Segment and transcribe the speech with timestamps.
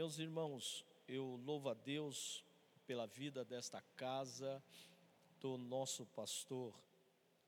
[0.00, 2.42] meus irmãos, eu louvo a Deus
[2.86, 4.64] pela vida desta casa,
[5.38, 6.74] do nosso pastor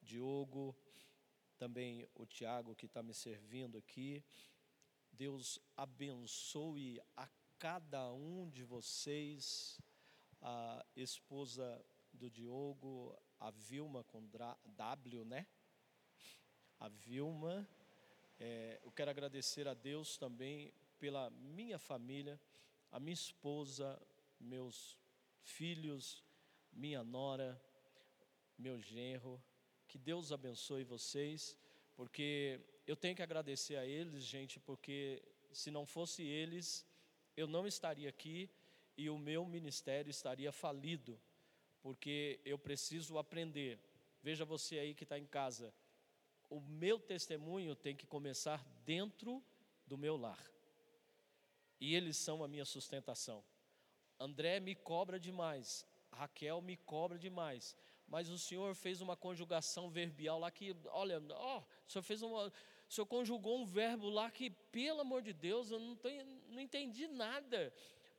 [0.02, 0.76] Diogo,
[1.56, 4.22] também o Tiago que está me servindo aqui.
[5.10, 7.26] Deus abençoe a
[7.58, 9.80] cada um de vocês,
[10.42, 11.82] a esposa
[12.12, 14.28] do Diogo, a Vilma com
[14.76, 15.46] W, né?
[16.78, 17.66] A Vilma.
[18.38, 20.70] É, eu quero agradecer a Deus também
[21.02, 22.40] pela minha família,
[22.92, 24.00] a minha esposa,
[24.38, 24.96] meus
[25.42, 26.22] filhos,
[26.72, 27.60] minha nora,
[28.56, 29.42] meu genro.
[29.88, 31.58] Que Deus abençoe vocês,
[31.96, 35.20] porque eu tenho que agradecer a eles, gente, porque
[35.52, 36.86] se não fosse eles,
[37.36, 38.48] eu não estaria aqui
[38.96, 41.20] e o meu ministério estaria falido,
[41.80, 43.80] porque eu preciso aprender.
[44.22, 45.74] Veja você aí que está em casa,
[46.48, 49.42] o meu testemunho tem que começar dentro
[49.84, 50.52] do meu lar,
[51.82, 53.42] e eles são a minha sustentação.
[54.16, 60.38] André me cobra demais, Raquel me cobra demais, mas o senhor fez uma conjugação verbial
[60.38, 62.52] lá que, olha, ó, o senhor fez uma, o
[62.88, 67.08] senhor conjugou um verbo lá que, pelo amor de Deus, eu não, tenho, não entendi
[67.08, 67.74] nada.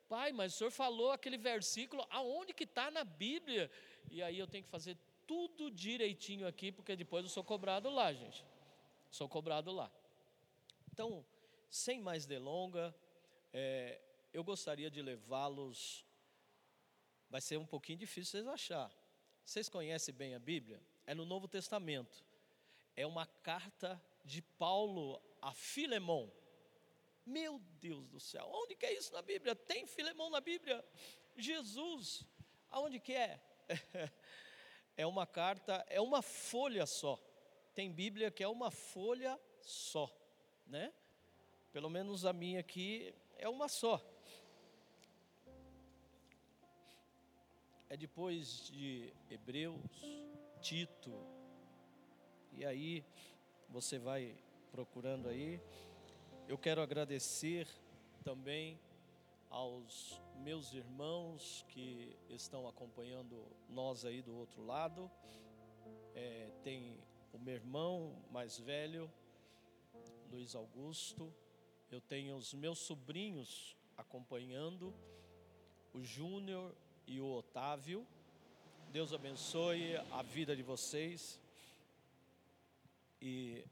[0.10, 3.72] Pai, mas o senhor falou aquele versículo, aonde que está na Bíblia?
[4.12, 8.12] E aí eu tenho que fazer tudo direitinho aqui, porque depois eu sou cobrado lá,
[8.12, 8.46] gente.
[9.10, 9.90] Sou cobrado lá.
[10.92, 11.26] Então,
[11.70, 12.94] sem mais delonga,
[13.54, 14.02] é,
[14.34, 16.04] eu gostaria de levá-los.
[17.30, 18.92] Vai ser um pouquinho difícil vocês achar.
[19.46, 20.82] Vocês conhecem bem a Bíblia?
[21.06, 22.26] É no Novo Testamento.
[22.96, 26.32] É uma carta de Paulo a Filemão.
[27.26, 29.56] Meu Deus do céu, onde que é isso na Bíblia?
[29.56, 30.84] Tem Filemão na Bíblia?
[31.38, 32.26] Jesus,
[32.70, 33.40] aonde que é?
[34.96, 37.20] É uma carta, é uma folha só.
[37.74, 40.08] Tem Bíblia que é uma folha só,
[40.68, 40.94] né?
[41.72, 44.02] Pelo menos a minha aqui é uma só.
[47.94, 49.80] é depois de Hebreus,
[50.60, 51.14] Tito,
[52.52, 53.06] e aí
[53.70, 54.36] você vai
[54.72, 55.62] procurando aí.
[56.48, 57.68] Eu quero agradecer
[58.24, 58.80] também
[59.48, 65.12] aos meus irmãos que estão acompanhando nós aí do outro lado.
[66.16, 66.98] É, tem
[67.32, 69.08] o meu irmão mais velho,
[70.32, 71.32] Luiz Augusto.
[71.94, 74.92] Eu tenho os meus sobrinhos acompanhando,
[75.94, 78.04] o Júnior e o Otávio.
[78.92, 81.40] Deus abençoe a vida de vocês.
[83.22, 83.64] E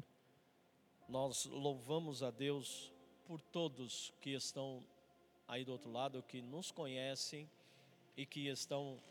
[1.09, 2.93] nós louvamos a Deus
[3.25, 4.83] por todos que estão
[5.47, 7.49] aí do outro lado, que nos conhecem
[8.15, 9.01] e que estão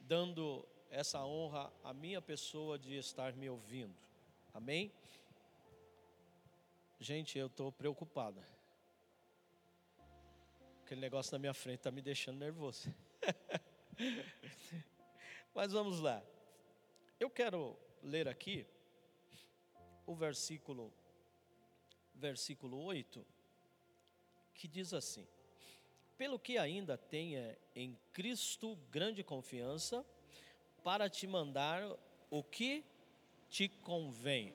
[0.00, 3.96] dando essa honra à minha pessoa de estar me ouvindo.
[4.52, 4.92] Amém?
[7.00, 8.57] Gente, eu estou preocupada.
[10.88, 12.90] Aquele negócio na minha frente está me deixando nervoso.
[15.54, 16.24] Mas vamos lá.
[17.20, 18.66] Eu quero ler aqui
[20.06, 20.90] o versículo
[22.14, 23.22] versículo 8,
[24.54, 25.28] que diz assim:
[26.16, 30.02] Pelo que ainda tenha em Cristo grande confiança,
[30.82, 31.82] para te mandar
[32.30, 32.82] o que
[33.50, 34.54] te convém.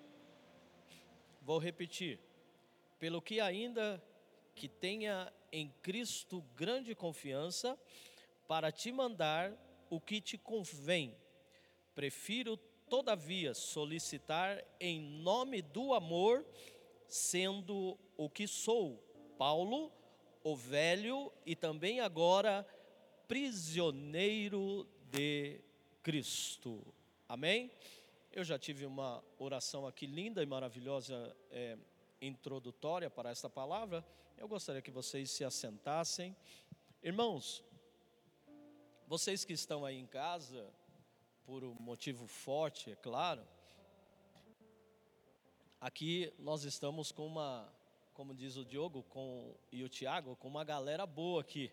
[1.44, 2.19] Vou repetir.
[2.97, 4.03] Pelo que ainda
[4.55, 7.77] que tenha em Cristo grande confiança,
[8.47, 9.53] para te mandar
[9.89, 11.15] o que te convém.
[11.95, 12.57] Prefiro,
[12.89, 16.45] todavia, solicitar em nome do amor,
[17.07, 18.97] sendo o que sou,
[19.37, 19.91] Paulo,
[20.43, 22.67] o velho e também agora
[23.27, 25.61] prisioneiro de
[26.01, 26.83] Cristo.
[27.29, 27.71] Amém?
[28.31, 31.77] Eu já tive uma oração aqui linda e maravilhosa, é,
[32.21, 34.03] introdutória para esta palavra.
[34.38, 36.35] Eu gostaria que vocês se assentassem.
[37.01, 37.63] Irmãos,
[39.07, 40.69] vocês que estão aí em casa,
[41.45, 43.45] por um motivo forte, é claro,
[45.79, 47.71] aqui nós estamos com uma,
[48.13, 51.71] como diz o Diogo com, e o Tiago, com uma galera boa aqui.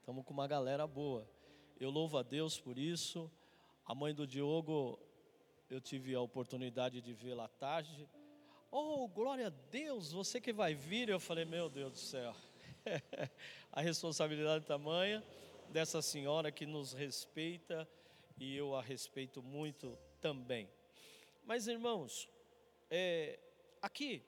[0.00, 1.26] Estamos com uma galera boa.
[1.80, 3.30] Eu louvo a Deus por isso.
[3.86, 4.98] A mãe do Diogo,
[5.70, 8.08] eu tive a oportunidade de vê-la à tarde.
[8.76, 11.08] Oh, glória a Deus, você que vai vir.
[11.08, 12.34] Eu falei, meu Deus do céu.
[13.70, 15.22] a responsabilidade tamanha
[15.68, 17.88] dessa senhora que nos respeita
[18.36, 20.68] e eu a respeito muito também.
[21.44, 22.28] Mas irmãos,
[22.90, 23.38] é,
[23.80, 24.24] aqui,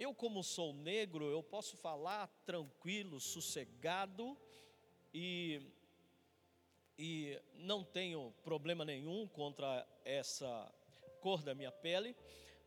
[0.00, 4.36] eu como sou negro, eu posso falar tranquilo, sossegado
[5.14, 5.62] e,
[6.98, 10.68] e não tenho problema nenhum contra essa
[11.20, 12.16] cor da minha pele,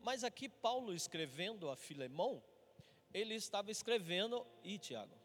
[0.00, 2.42] mas aqui Paulo escrevendo a Filemão,
[3.12, 5.16] ele estava escrevendo, e Tiago,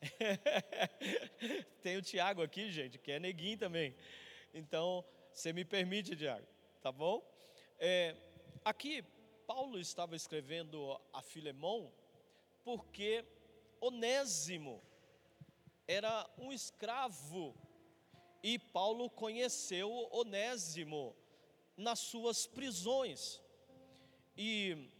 [1.82, 3.94] Tem o Tiago aqui, gente, que é neguinho também.
[4.52, 6.46] Então, você me permite, Tiago,
[6.80, 7.22] tá bom?
[7.78, 8.16] É,
[8.64, 9.02] aqui,
[9.46, 11.92] Paulo estava escrevendo a Filemão
[12.64, 13.24] porque
[13.80, 14.82] Onésimo
[15.86, 17.54] era um escravo
[18.42, 21.14] e Paulo conheceu Onésimo
[21.76, 23.40] nas suas prisões.
[24.36, 24.90] E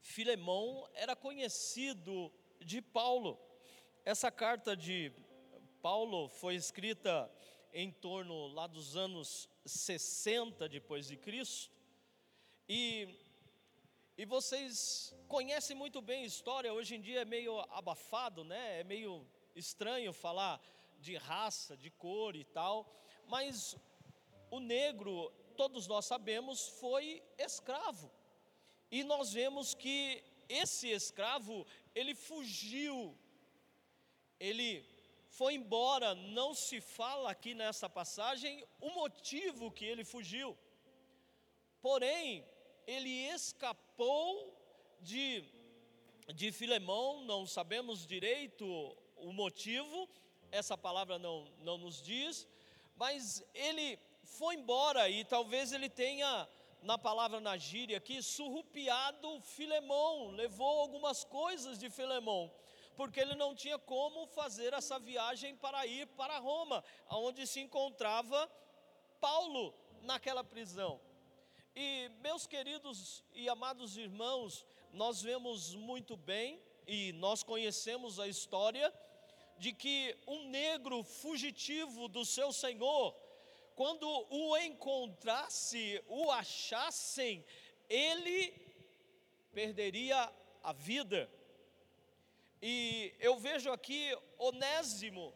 [0.00, 3.38] Filemão era conhecido de Paulo.
[4.04, 5.12] Essa carta de
[5.80, 7.30] Paulo foi escrita
[7.72, 11.70] em torno lá dos anos 60 depois de Cristo.
[12.68, 13.18] E
[14.20, 18.80] e vocês conhecem muito bem a história, hoje em dia é meio abafado, né?
[18.80, 19.24] É meio
[19.54, 20.60] estranho falar
[20.98, 22.92] de raça, de cor e tal,
[23.28, 23.76] mas
[24.50, 27.04] o negro, todos nós sabemos, foi
[27.36, 28.08] escravo.
[28.96, 32.96] E nós vemos que esse escravo, ele fugiu,
[34.38, 34.70] ele
[35.38, 40.56] foi embora, não se fala aqui nessa passagem o motivo que ele fugiu.
[41.82, 42.46] Porém,
[42.86, 44.30] ele escapou
[45.00, 45.44] de,
[46.34, 48.64] de Filemão, não sabemos direito
[49.16, 50.08] o motivo,
[50.52, 52.46] essa palavra não, não nos diz,
[52.96, 53.98] mas ele
[54.36, 56.48] foi embora e talvez ele tenha
[56.82, 62.52] na palavra na gíria aqui, surrupiado Filemão, levou algumas coisas de Filemão,
[62.96, 68.50] porque ele não tinha como fazer essa viagem para ir para Roma, onde se encontrava
[69.20, 71.00] Paulo naquela prisão.
[71.74, 78.92] E meus queridos e amados irmãos, nós vemos muito bem e nós conhecemos a história
[79.58, 83.14] de que um negro fugitivo do seu senhor,
[83.78, 87.44] quando o encontrasse, o achassem,
[87.88, 88.52] ele
[89.52, 90.20] perderia
[90.64, 91.30] a vida.
[92.60, 95.32] E eu vejo aqui Onésimo,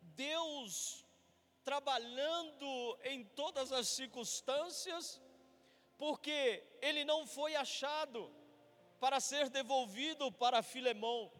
[0.00, 1.04] Deus
[1.62, 5.22] trabalhando em todas as circunstâncias,
[5.96, 8.28] porque ele não foi achado
[8.98, 11.30] para ser devolvido para Filemão.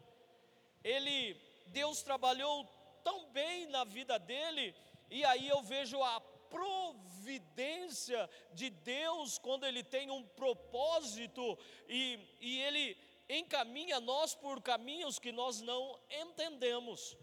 [0.81, 1.33] Ele,
[1.79, 2.65] Deus trabalhou
[3.03, 4.73] tão bem na vida dele,
[5.11, 11.57] e aí eu vejo a providência de Deus quando Ele tem um propósito
[11.87, 12.97] e, e Ele
[13.29, 17.17] encaminha nós por caminhos que nós não entendemos.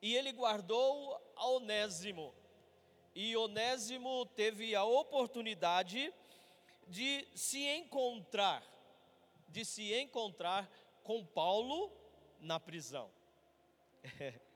[0.00, 2.34] E Ele guardou a Onésimo,
[3.14, 6.14] e Onésimo teve a oportunidade
[6.86, 8.62] de se encontrar,
[9.48, 10.70] de se encontrar
[11.02, 11.90] com Paulo
[12.38, 13.10] na prisão.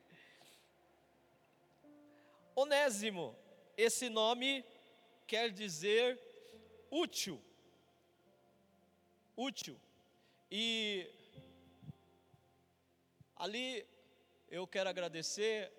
[2.55, 3.37] Onésimo,
[3.77, 4.65] esse nome
[5.27, 6.21] quer dizer
[6.91, 7.41] útil.
[9.37, 9.81] Útil.
[10.51, 11.09] E
[13.37, 13.87] ali
[14.51, 15.73] eu quero agradecer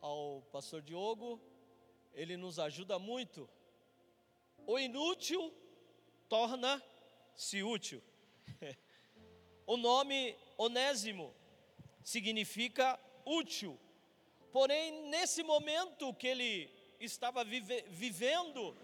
[0.00, 1.40] ao pastor Diogo,
[2.12, 3.48] ele nos ajuda muito.
[4.66, 5.52] O inútil
[6.28, 8.02] torna-se útil.
[9.66, 11.34] o nome Onésimo
[12.04, 13.80] significa útil
[14.56, 18.74] Porém, nesse momento que ele estava vive, vivendo,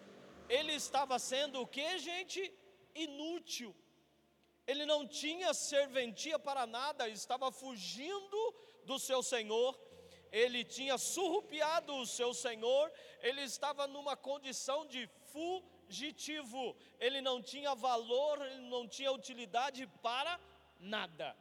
[0.47, 2.41] ele estava sendo o que, gente?
[2.95, 3.75] Inútil.
[4.67, 8.55] Ele não tinha serventia para nada, estava fugindo
[8.85, 9.73] do seu senhor,
[10.31, 12.93] ele tinha surrupiado o seu senhor,
[13.23, 20.39] ele estava numa condição de fugitivo, ele não tinha valor, ele não tinha utilidade para
[20.79, 21.35] nada.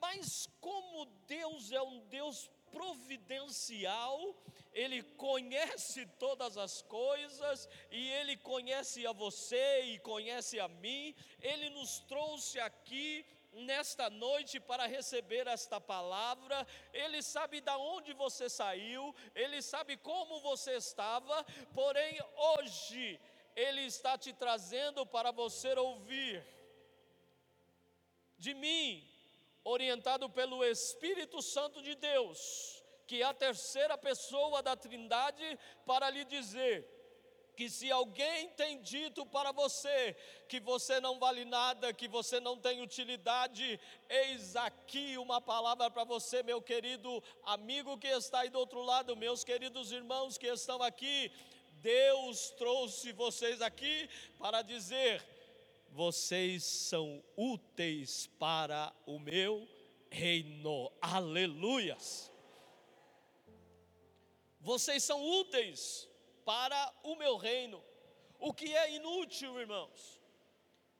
[0.00, 4.18] Mas como Deus é um Deus providencial,
[4.72, 11.14] Ele conhece todas as coisas e Ele conhece a você e conhece a mim.
[11.40, 16.66] Ele nos trouxe aqui nesta noite para receber esta palavra.
[16.92, 23.20] Ele sabe de onde você saiu, ele sabe como você estava, porém hoje
[23.54, 26.44] ele está te trazendo para você ouvir
[28.36, 29.13] de mim
[29.64, 36.24] orientado pelo Espírito Santo de Deus, que é a terceira pessoa da Trindade, para lhe
[36.24, 36.94] dizer
[37.56, 40.16] que se alguém tem dito para você
[40.48, 46.04] que você não vale nada, que você não tem utilidade, eis aqui uma palavra para
[46.04, 50.82] você, meu querido amigo que está aí do outro lado, meus queridos irmãos que estão
[50.82, 51.30] aqui.
[51.80, 55.22] Deus trouxe vocês aqui para dizer:
[55.94, 59.64] vocês são úteis para o meu
[60.10, 60.90] reino.
[61.00, 62.32] Aleluias!
[64.58, 66.08] Vocês são úteis
[66.44, 67.80] para o meu reino.
[68.40, 70.20] O que é inútil, irmãos,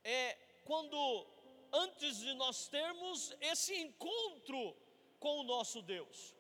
[0.05, 1.27] é quando
[1.73, 4.77] antes de nós termos esse encontro
[5.19, 6.37] com o nosso Deus.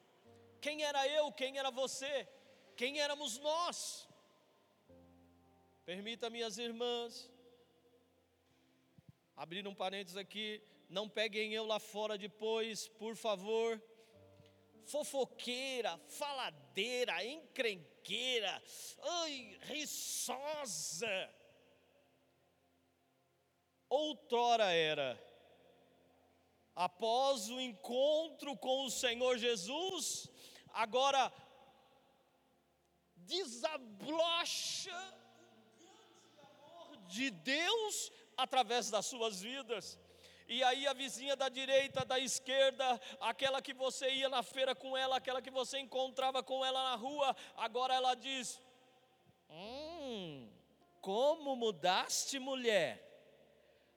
[0.61, 2.28] Quem era eu, quem era você,
[2.76, 4.08] quem éramos nós?
[5.84, 7.33] Permita, minhas irmãs,
[9.36, 13.82] abrir um parênteses aqui, não peguem eu lá fora depois, por favor.
[14.86, 18.62] Fofoqueira, faladeira, encrenqueira,
[19.02, 21.30] ai, riçosa.
[23.88, 25.18] Outrora era,
[26.74, 30.28] após o encontro com o Senhor Jesus,
[30.72, 31.32] agora
[33.16, 39.98] desabrocha o grande amor de Deus através das suas vidas.
[40.46, 44.96] E aí a vizinha da direita, da esquerda, aquela que você ia na feira com
[44.96, 48.60] ela, aquela que você encontrava com ela na rua, agora ela diz:
[49.48, 50.50] Hum,
[51.00, 53.02] como mudaste, mulher?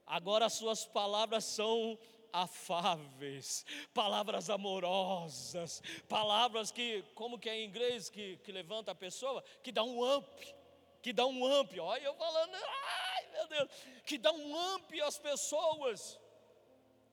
[0.06, 1.98] Agora suas palavras são
[2.32, 9.44] afáveis, palavras amorosas, palavras que, como que é em inglês, que, que levanta a pessoa,
[9.62, 10.54] que dá um up,
[11.02, 13.07] que dá um up, olha eu falando, ai
[13.38, 13.70] meu Deus,
[14.04, 16.18] que dá um up às pessoas.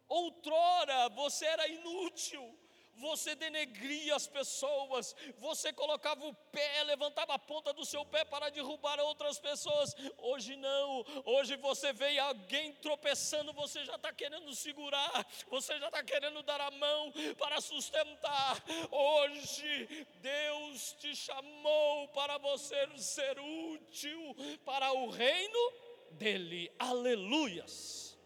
[0.08, 2.56] Outrora você era inútil,
[2.98, 8.50] você denegria as pessoas, você colocava o pé, levantava a ponta do seu pé para
[8.50, 9.96] derrubar outras pessoas.
[10.18, 16.04] Hoje não, hoje você vê alguém tropeçando, você já está querendo segurar, você já está
[16.04, 18.64] querendo dar a mão para sustentar.
[18.92, 25.85] Hoje Deus te chamou para você ser útil para o reino
[26.16, 26.72] dele.
[26.80, 28.18] Aleluias.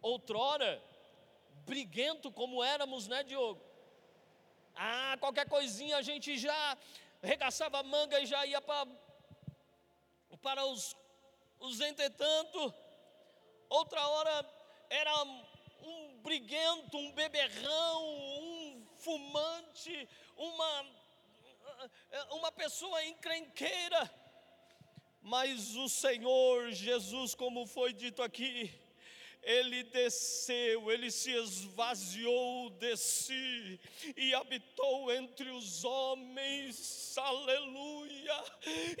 [0.00, 0.82] Outrora,
[1.66, 3.60] briguento como éramos, né, Diogo?
[4.74, 6.78] Ah, qualquer coisinha a gente já
[7.22, 8.90] regaçava a manga e já ia para,
[10.40, 10.96] para os,
[11.58, 12.74] os entretanto.
[13.68, 14.50] Outra hora
[14.88, 20.86] era um briguento, um beberrão, um fumante, uma,
[22.30, 24.19] uma pessoa encrenqueira.
[25.22, 28.72] Mas o Senhor Jesus, como foi dito aqui,
[29.42, 33.80] ele desceu, ele se esvaziou de si
[34.16, 38.44] e habitou entre os homens, aleluia.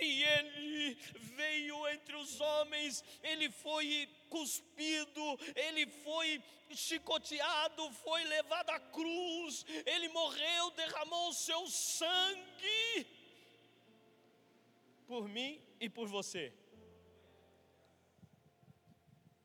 [0.00, 8.80] E ele veio entre os homens, ele foi cuspido, ele foi chicoteado, foi levado à
[8.80, 13.06] cruz, ele morreu, derramou o seu sangue
[15.06, 16.52] por mim e por você.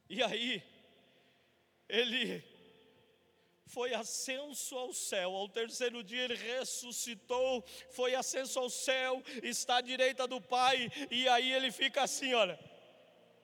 [0.09, 0.61] E aí,
[1.89, 2.43] ele
[3.65, 9.81] foi ascenso ao céu, ao terceiro dia ele ressuscitou, foi ascenso ao céu, está à
[9.81, 12.59] direita do Pai, e aí ele fica assim: olha,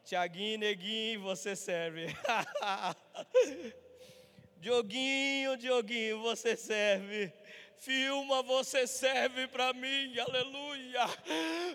[0.03, 2.07] Tiaguinho, Neguinho, você serve.
[4.59, 7.33] Dioguinho, Dioguinho, você serve.
[7.81, 11.01] Filma, você serve para mim, aleluia.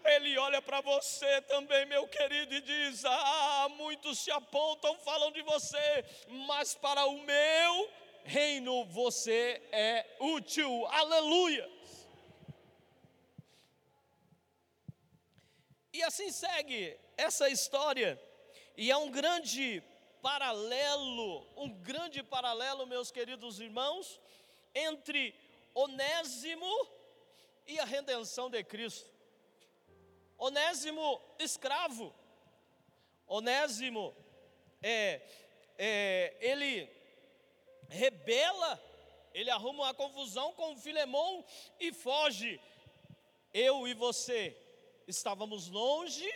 [0.04, 5.42] Ele olha para você também, meu querido, e diz: Ah, muitos se apontam, falam de
[5.42, 6.04] você,
[6.46, 7.90] mas para o meu
[8.22, 11.68] reino você é útil, aleluia.
[15.92, 18.16] E assim segue essa história,
[18.76, 19.82] e é um grande
[20.22, 24.20] paralelo, um grande paralelo, meus queridos irmãos,
[24.72, 25.34] entre
[25.76, 26.88] Onésimo
[27.66, 29.10] e a redenção de Cristo.
[30.38, 32.14] Onésimo, escravo.
[33.26, 34.16] Onésimo,
[34.82, 35.20] é,
[35.76, 36.88] é, ele
[37.90, 38.82] rebela,
[39.34, 41.44] ele arruma uma confusão com Filemão
[41.78, 42.58] e foge.
[43.52, 44.56] Eu e você
[45.06, 46.26] estávamos longe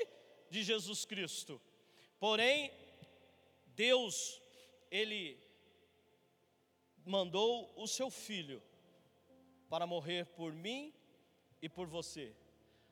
[0.50, 1.58] de Jesus Cristo,
[2.18, 2.70] porém,
[3.68, 4.38] Deus,
[4.90, 5.38] Ele
[7.06, 8.62] mandou o seu filho
[9.70, 10.92] para morrer por mim
[11.62, 12.36] e por você.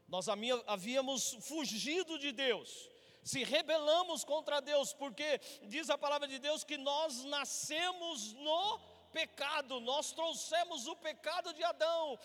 [0.06, 2.88] Nós havíamos fugido de Deus,
[3.22, 8.78] se rebelamos contra Deus, porque diz a palavra de Deus que nós nascemos no
[9.12, 12.18] pecado, nós trouxemos o pecado de Adão,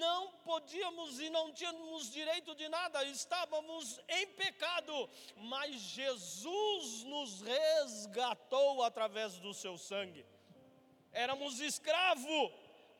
[0.00, 8.82] não podíamos e não tínhamos direito de nada, estávamos em pecado, mas Jesus nos resgatou
[8.82, 10.26] através do seu sangue.
[11.12, 12.50] Éramos escravos,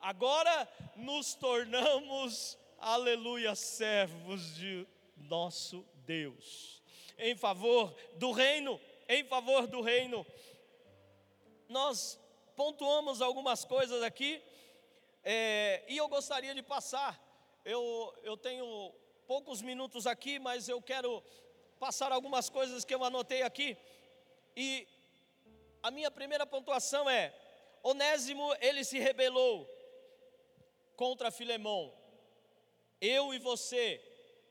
[0.05, 6.83] agora nos tornamos, aleluia, servos de nosso Deus,
[7.19, 10.27] em favor do reino, em favor do reino.
[11.71, 12.21] Nós
[12.55, 14.43] pontuamos algumas coisas aqui,
[15.23, 17.19] é, e eu gostaria de passar,
[17.65, 18.93] eu, eu tenho
[19.27, 21.25] poucos minutos aqui, mas eu quero
[21.81, 23.75] passar algumas coisas que eu anotei aqui,
[24.55, 24.87] e
[25.83, 27.35] a minha primeira pontuação é:
[27.83, 29.74] Onésimo, ele se rebelou
[30.97, 31.93] contra Filemão.
[33.01, 34.01] Eu e você,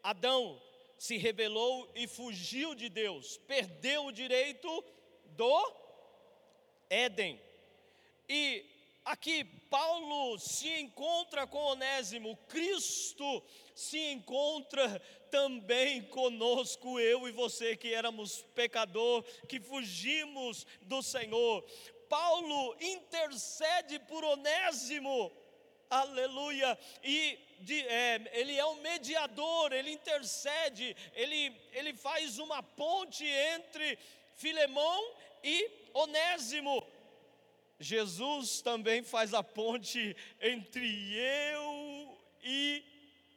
[0.02, 0.62] Adão,
[0.98, 4.84] se rebelou e fugiu de Deus, perdeu o direito
[5.26, 5.74] do
[6.90, 7.42] Éden.
[8.30, 8.66] E
[9.04, 13.44] aqui Paulo se encontra com Onésimo, Cristo
[13.76, 21.66] se encontra também conosco, eu e você que éramos pecador, que fugimos do Senhor.
[22.08, 25.32] Paulo intercede por Onésimo,
[26.02, 33.26] aleluia, e de, é, ele é um mediador, ele intercede, ele, ele faz uma ponte
[33.26, 33.98] entre
[34.36, 36.86] Filemão e Onésimo.
[37.80, 42.84] Jesus também faz a ponte entre eu e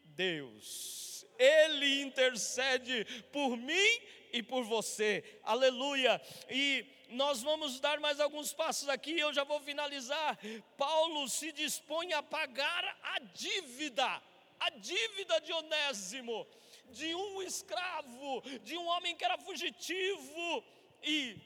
[0.04, 1.26] Deus.
[1.38, 4.00] Ele intercede por mim
[4.32, 5.40] e por você.
[5.42, 6.20] Aleluia.
[6.50, 10.38] E nós vamos dar mais alguns passos aqui, eu já vou finalizar.
[10.76, 14.22] Paulo se dispõe a pagar a dívida,
[14.58, 16.46] a dívida de Onésimo,
[16.90, 20.64] de um escravo, de um homem que era fugitivo
[21.02, 21.36] e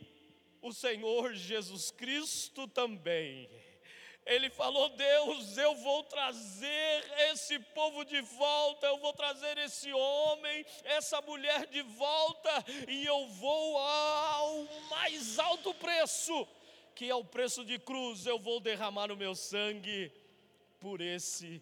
[0.62, 3.48] o Senhor Jesus Cristo também.
[4.30, 10.64] Ele falou: Deus, eu vou trazer esse povo de volta, eu vou trazer esse homem,
[10.84, 16.46] essa mulher de volta, e eu vou ao mais alto preço,
[16.94, 20.12] que é o preço de cruz, eu vou derramar o meu sangue
[20.78, 21.60] por esse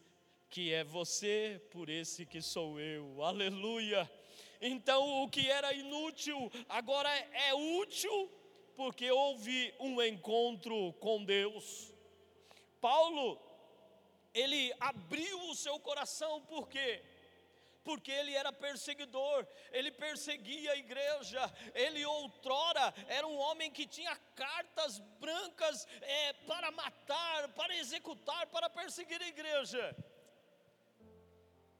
[0.50, 4.10] que é você, por esse que sou eu, aleluia.
[4.60, 8.30] Então o que era inútil agora é útil
[8.76, 11.97] porque houve um encontro com Deus.
[12.80, 13.40] Paulo,
[14.34, 17.02] ele abriu o seu coração, por quê?
[17.82, 21.40] Porque ele era perseguidor, ele perseguia a igreja,
[21.74, 28.68] ele outrora era um homem que tinha cartas brancas é, para matar, para executar, para
[28.68, 29.96] perseguir a igreja.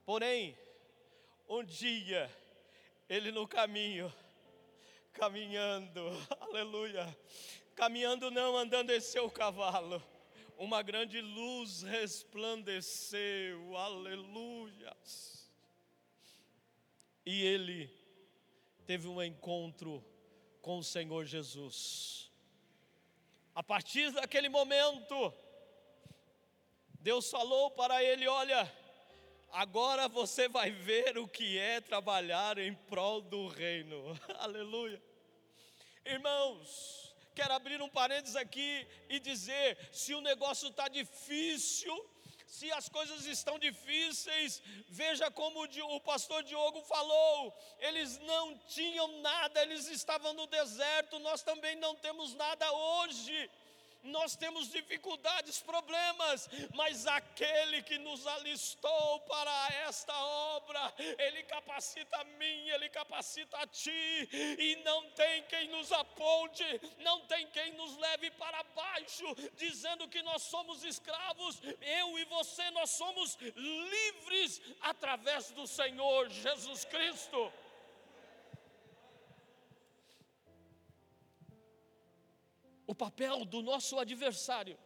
[0.07, 0.57] Porém,
[1.49, 2.31] um dia,
[3.09, 4.13] ele no caminho,
[5.13, 6.01] caminhando,
[6.41, 7.17] aleluia,
[7.75, 10.03] caminhando não andando em seu cavalo,
[10.59, 14.97] uma grande luz resplandeceu, aleluia.
[17.25, 17.89] E ele
[18.85, 20.05] teve um encontro
[20.61, 22.29] com o Senhor Jesus.
[23.55, 25.33] A partir daquele momento,
[26.99, 28.71] Deus falou para ele: Olha,
[29.53, 35.01] agora você vai ver o que é trabalhar em prol do reino, aleluia.
[36.05, 37.08] Irmãos,
[37.39, 38.71] quero abrir um parênteses aqui
[39.09, 41.95] e dizer: se o negócio está difícil,
[42.49, 49.63] se as coisas estão difíceis, veja como o pastor Diogo falou: eles não tinham nada,
[49.63, 53.49] eles estavam no deserto, nós também não temos nada hoje
[54.09, 60.15] nós temos dificuldades, problemas, mas aquele que nos alistou para esta
[60.57, 66.65] obra, Ele capacita a mim, Ele capacita a ti, e não tem quem nos aponte,
[66.99, 72.71] não tem quem nos leve para baixo, dizendo que nós somos escravos, eu e você,
[72.71, 77.53] nós somos livres através do Senhor Jesus Cristo.
[83.05, 84.77] Papel do nosso adversário,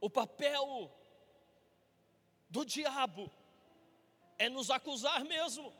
[0.00, 0.92] o papel
[2.48, 3.30] do diabo
[4.38, 5.72] é nos acusar mesmo.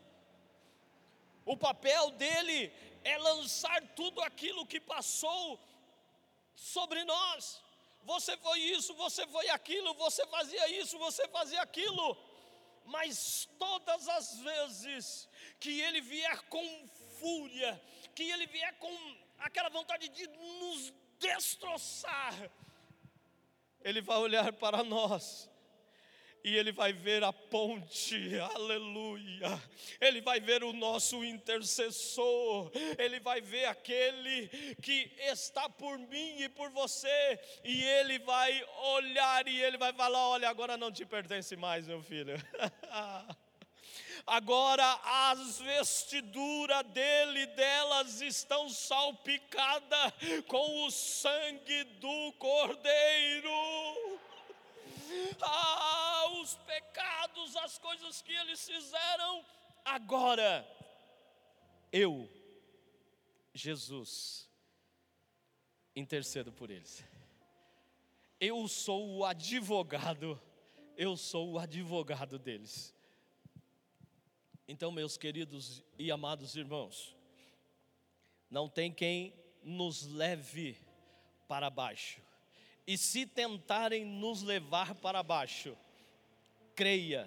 [1.44, 2.72] O papel dele
[3.04, 5.60] é lançar tudo aquilo que passou
[6.54, 7.62] sobre nós.
[8.04, 12.16] Você foi isso, você foi aquilo, você fazia isso, você fazia aquilo.
[12.84, 15.28] Mas todas as vezes
[15.60, 16.88] que ele vier com
[17.20, 17.80] fúria,
[18.14, 22.50] que ele vier com aquela vontade de nos destroçar,
[23.82, 25.48] Ele vai olhar para nós
[26.44, 29.62] e ele vai ver a ponte, aleluia.
[30.00, 34.48] Ele vai ver o nosso intercessor, ele vai ver aquele
[34.80, 40.28] que está por mim e por você, e ele vai olhar e ele vai falar:
[40.28, 42.34] Olha, agora não te pertence mais, meu filho.
[44.28, 44.84] agora
[45.30, 50.12] as vestiduras dele delas estão salpicadas
[50.46, 53.50] com o sangue do Cordeiro.
[55.40, 59.44] Ah, os pecados, as coisas que eles fizeram,
[59.84, 60.66] agora
[61.90, 62.28] eu,
[63.54, 64.48] Jesus,
[65.96, 67.04] intercedo por eles.
[68.40, 70.40] Eu sou o advogado,
[70.96, 72.94] eu sou o advogado deles.
[74.68, 77.16] Então, meus queridos e amados irmãos,
[78.50, 79.32] não tem quem
[79.64, 80.76] nos leve
[81.48, 82.20] para baixo.
[82.86, 85.74] E se tentarem nos levar para baixo,
[86.74, 87.26] creia.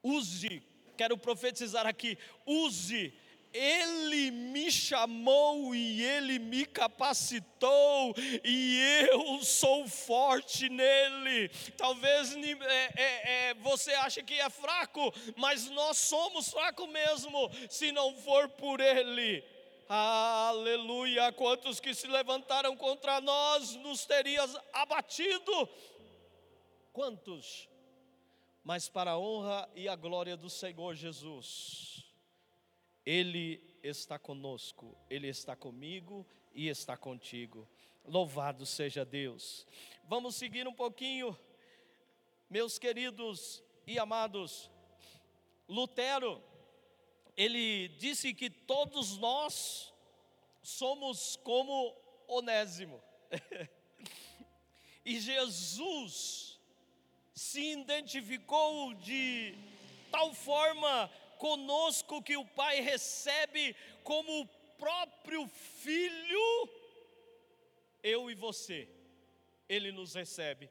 [0.00, 0.62] Use,
[0.96, 3.12] quero profetizar aqui, use
[3.52, 11.48] ele me chamou e Ele me capacitou, e eu sou forte nele.
[11.76, 17.90] Talvez é, é, é, você ache que é fraco, mas nós somos fracos mesmo, se
[17.90, 19.44] não for por Ele.
[19.88, 21.32] Aleluia!
[21.32, 25.68] Quantos que se levantaram contra nós nos terias abatido?
[26.92, 27.68] Quantos?
[28.62, 31.99] Mas para a honra e a glória do Senhor Jesus
[33.04, 37.68] ele está conosco, Ele está comigo e está contigo.
[38.04, 39.66] Louvado seja Deus.
[40.04, 41.38] Vamos seguir um pouquinho,
[42.48, 44.70] meus queridos e amados.
[45.68, 46.42] Lutero,
[47.36, 49.92] ele disse que todos nós
[50.62, 53.02] somos como Onésimo.
[55.04, 56.60] e Jesus
[57.32, 59.54] se identificou de
[60.10, 61.10] tal forma
[61.40, 63.74] conosco que o Pai recebe
[64.04, 64.46] como o
[64.78, 65.48] próprio
[65.82, 66.68] Filho,
[68.02, 68.86] eu e você,
[69.66, 70.70] Ele nos recebe.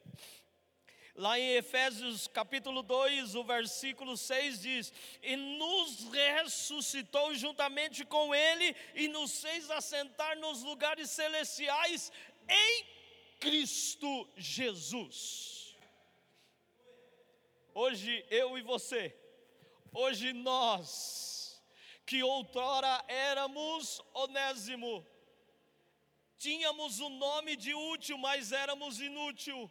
[1.15, 8.75] Lá em Efésios capítulo 2, o versículo 6 diz: E nos ressuscitou juntamente com Ele
[8.93, 12.11] e nos fez assentar nos lugares celestiais
[12.47, 12.85] em
[13.39, 15.75] Cristo Jesus.
[17.73, 19.18] Hoje eu e você
[19.91, 21.61] Hoje nós,
[22.05, 25.05] que outrora éramos onésimo,
[26.37, 29.69] tínhamos o nome de útil, mas éramos inútil.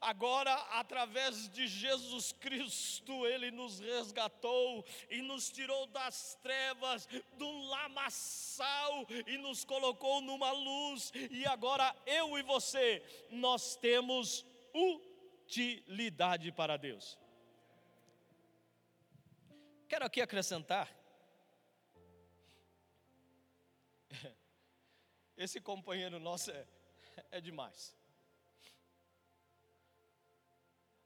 [0.00, 7.06] Agora, através de Jesus Cristo, Ele nos resgatou e nos tirou das trevas,
[7.36, 11.12] do lamaçal e nos colocou numa luz.
[11.30, 17.18] E agora eu e você, nós temos utilidade para Deus.
[19.90, 20.88] Quero aqui acrescentar.
[25.36, 26.64] Esse companheiro nosso é,
[27.32, 27.96] é demais.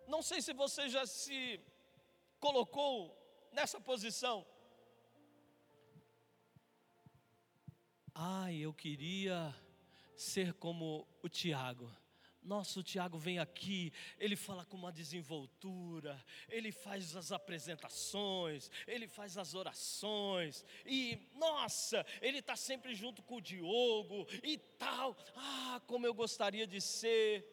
[0.06, 1.58] Não sei se você já se
[2.38, 3.16] colocou
[3.52, 4.46] nessa posição.
[8.14, 9.58] Ai, eu queria
[10.14, 11.90] ser como o Tiago.
[12.44, 19.08] Nossa, o Tiago vem aqui, ele fala com uma desenvoltura, ele faz as apresentações, ele
[19.08, 25.16] faz as orações, e nossa, ele está sempre junto com o Diogo e tal.
[25.34, 27.48] Ah, como eu gostaria de ser.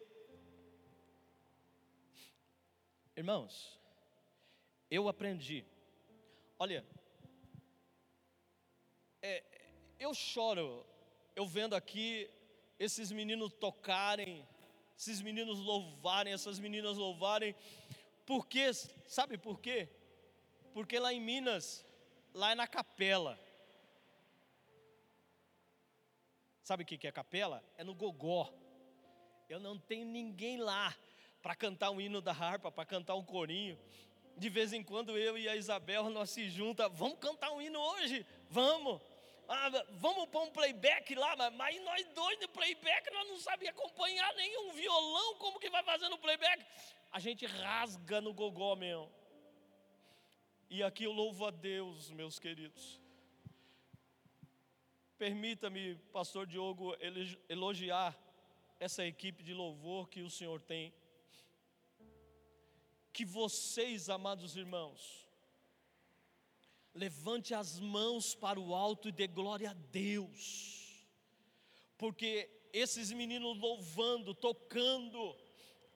[3.16, 3.80] Irmãos,
[4.90, 5.64] eu aprendi,
[6.58, 6.84] olha,
[9.22, 9.42] é,
[9.98, 10.84] eu choro,
[11.34, 12.28] eu vendo aqui
[12.78, 14.46] esses meninos tocarem
[15.02, 17.56] esses meninos louvarem, essas meninas louvarem.
[18.24, 18.72] Porque,
[19.08, 19.88] sabe por quê?
[20.72, 21.84] Porque lá em Minas,
[22.32, 23.38] lá é na capela.
[26.62, 27.64] Sabe o que é capela?
[27.76, 28.54] É no gogó.
[29.48, 30.96] Eu não tenho ninguém lá
[31.42, 33.76] para cantar um hino da harpa, para cantar um corinho.
[34.36, 37.80] De vez em quando eu e a Isabel nós se junta, vamos cantar um hino
[37.80, 38.24] hoje?
[38.48, 39.02] Vamos.
[39.54, 39.68] Ah,
[40.04, 44.72] vamos pôr um playback lá, mas nós dois de playback, nós não sabíamos acompanhar nenhum
[44.72, 46.64] violão, como que vai fazendo playback?
[47.10, 49.12] A gente rasga no gogó mesmo.
[50.70, 52.98] E aqui eu louvo a Deus, meus queridos.
[55.18, 56.96] Permita-me, pastor Diogo,
[57.46, 58.18] elogiar
[58.80, 60.94] essa equipe de louvor que o Senhor tem.
[63.12, 65.28] Que vocês, amados irmãos,
[66.94, 71.06] levante as mãos para o alto e dê glória a Deus,
[71.96, 75.36] porque esses meninos louvando, tocando,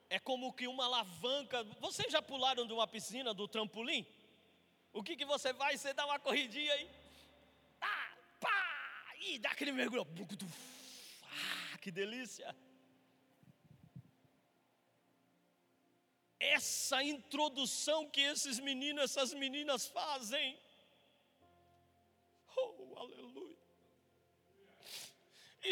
[0.09, 1.65] é como que uma alavanca.
[1.81, 4.07] Vocês já pularam de uma piscina, do trampolim?
[4.93, 5.77] O que, que você vai?
[5.77, 6.89] Você dá uma corridinha aí,
[7.79, 10.07] tá, pá, e dá aquele mergulho.
[11.23, 12.55] Ah, que delícia!
[16.39, 20.59] Essa introdução que esses meninos, essas meninas fazem,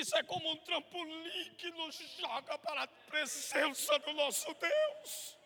[0.00, 5.36] Isso é como um trampolim que nos joga para a presença do nosso Deus.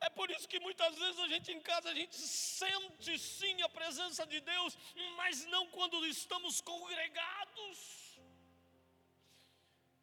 [0.00, 3.68] É por isso que muitas vezes a gente em casa a gente sente sim a
[3.68, 4.78] presença de Deus,
[5.16, 7.78] mas não quando estamos congregados.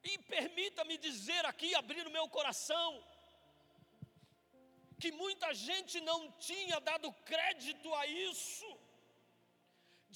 [0.04, 3.04] E permita-me dizer aqui, abrir o meu coração,
[5.00, 8.75] que muita gente não tinha dado crédito a isso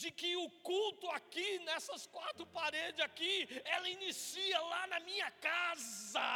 [0.01, 3.33] de que o culto aqui, nessas quatro paredes aqui,
[3.75, 6.29] ela inicia lá na minha casa.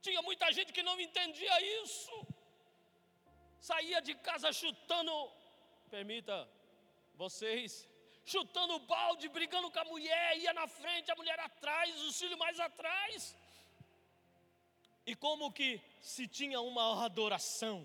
[0.00, 2.14] Tinha muita gente que não entendia isso.
[3.70, 5.12] Saía de casa chutando,
[5.90, 6.36] permita
[7.16, 7.88] vocês,
[8.24, 12.60] chutando balde, brigando com a mulher, ia na frente, a mulher atrás, os filhos mais
[12.60, 13.36] atrás.
[15.04, 17.76] E como que se tinha uma adoração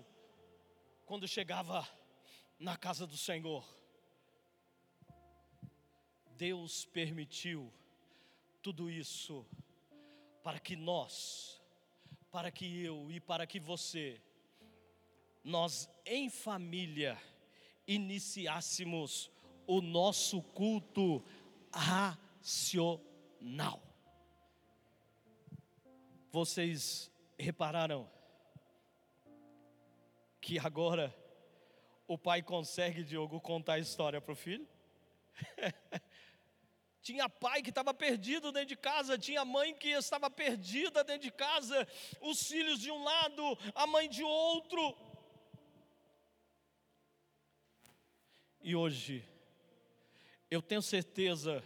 [1.06, 1.78] quando chegava
[2.56, 3.81] na casa do Senhor?
[6.36, 7.72] Deus permitiu
[8.62, 9.46] tudo isso
[10.42, 11.62] para que nós,
[12.30, 14.20] para que eu e para que você,
[15.44, 17.20] nós em família
[17.86, 19.30] iniciássemos
[19.66, 21.24] o nosso culto
[21.72, 23.82] racional.
[26.30, 28.10] Vocês repararam
[30.40, 31.14] que agora
[32.06, 34.66] o pai consegue, Diogo, contar a história para o filho?
[37.02, 41.32] Tinha pai que estava perdido dentro de casa, tinha mãe que estava perdida dentro de
[41.32, 41.86] casa,
[42.20, 44.96] os filhos de um lado, a mãe de outro.
[48.62, 49.28] E hoje,
[50.48, 51.64] eu tenho certeza,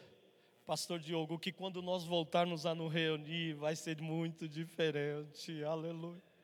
[0.65, 5.63] Pastor Diogo, que quando nós voltarmos a nos reunir, vai ser muito diferente.
[5.63, 6.36] Aleluia.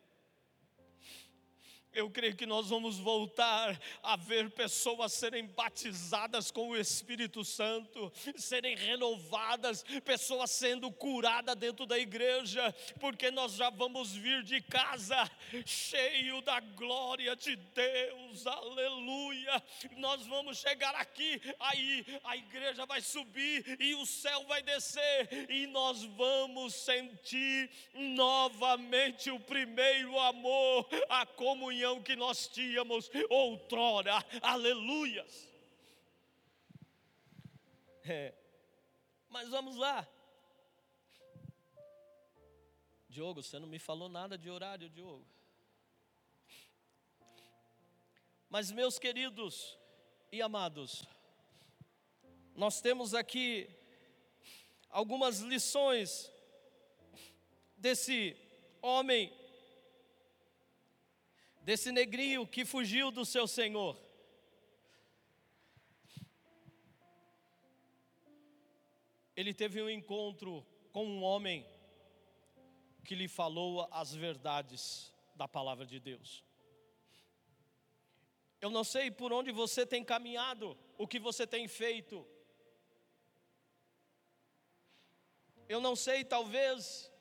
[1.94, 8.10] Eu creio que nós vamos voltar a ver pessoas serem batizadas com o Espírito Santo,
[8.34, 15.30] serem renovadas, pessoas sendo curadas dentro da igreja, porque nós já vamos vir de casa
[15.66, 19.62] cheio da glória de Deus, aleluia.
[19.98, 25.66] Nós vamos chegar aqui, aí a igreja vai subir e o céu vai descer, e
[25.66, 34.24] nós vamos sentir novamente o primeiro amor, a comunhão comunhão que nós tínhamos outrora.
[34.40, 35.48] Aleluias.
[38.04, 38.32] É.
[39.28, 40.06] Mas vamos lá.
[43.08, 45.26] Diogo, você não me falou nada de horário, Diogo.
[48.48, 49.76] Mas, meus queridos
[50.30, 51.04] e amados,
[52.54, 53.68] nós temos aqui
[54.88, 56.30] algumas lições
[57.76, 58.36] desse
[58.80, 59.32] homem
[61.62, 64.00] desse negrinho que fugiu do seu senhor.
[69.34, 71.66] Ele teve um encontro com um homem
[73.04, 76.44] que lhe falou as verdades da palavra de Deus.
[78.60, 82.24] Eu não sei por onde você tem caminhado, o que você tem feito.
[85.68, 87.11] Eu não sei, talvez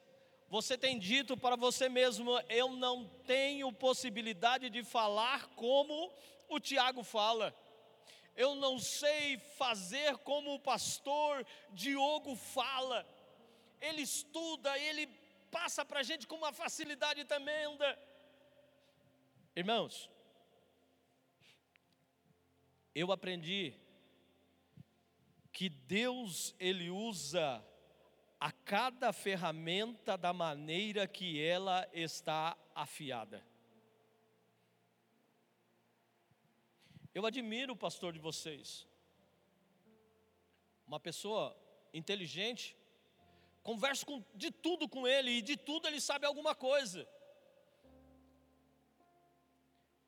[0.52, 6.12] você tem dito para você mesmo: eu não tenho possibilidade de falar como
[6.50, 7.56] o Tiago fala.
[8.36, 13.08] Eu não sei fazer como o pastor Diogo fala.
[13.80, 15.08] Ele estuda, ele
[15.50, 17.98] passa para a gente com uma facilidade tremenda.
[19.56, 20.10] Irmãos,
[22.94, 23.74] eu aprendi
[25.54, 27.66] que Deus ele usa
[28.42, 33.46] a cada ferramenta da maneira que ela está afiada.
[37.14, 38.88] Eu admiro o pastor de vocês.
[40.88, 41.56] Uma pessoa
[41.94, 42.76] inteligente,
[43.62, 47.08] converso com, de tudo com ele e de tudo ele sabe alguma coisa.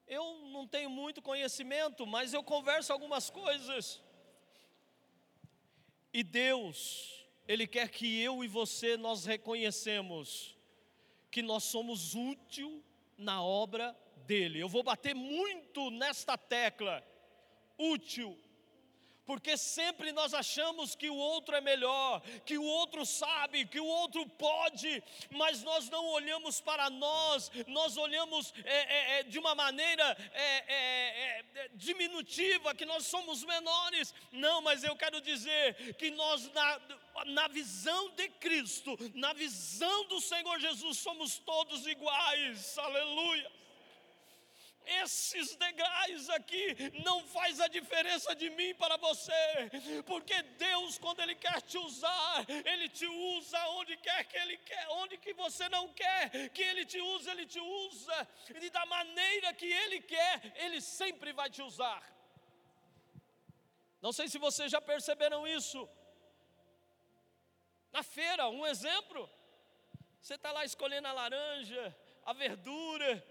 [0.08, 4.02] Eu não tenho muito conhecimento, mas eu converso algumas coisas.
[6.12, 10.58] E Deus, ele quer que eu e você nós reconhecemos
[11.30, 12.84] que nós somos útil
[13.18, 14.60] na obra dele.
[14.60, 17.04] Eu vou bater muito nesta tecla.
[17.78, 18.38] Útil
[19.26, 23.86] porque sempre nós achamos que o outro é melhor, que o outro sabe, que o
[23.86, 25.02] outro pode,
[25.32, 30.04] mas nós não olhamos para nós, nós olhamos é, é, é, de uma maneira
[30.34, 34.14] é, é, é, diminutiva, que nós somos menores.
[34.32, 36.82] Não, mas eu quero dizer que nós, na,
[37.28, 43.52] na visão de Cristo, na visão do Senhor Jesus, somos todos iguais, aleluia.
[44.86, 49.72] Esses degraus aqui não faz a diferença de mim para você,
[50.06, 54.86] porque Deus quando ele quer te usar, ele te usa onde quer que ele quer,
[54.90, 58.28] onde que você não quer que ele te use, ele te usa
[58.62, 62.04] e da maneira que ele quer, ele sempre vai te usar.
[64.02, 65.88] Não sei se vocês já perceberam isso.
[67.94, 69.30] Na feira, um exemplo.
[70.22, 73.24] Você está lá escolhendo a laranja, a verdura,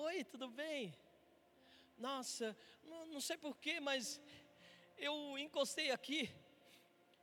[0.00, 0.94] Oi, tudo bem?
[1.98, 4.20] nossa, não, não sei porquê, mas
[4.96, 6.30] eu encostei aqui.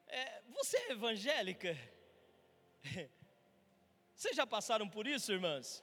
[0.08, 1.74] É, você é evangélica?
[4.14, 5.82] Vocês já passaram por isso, irmãs?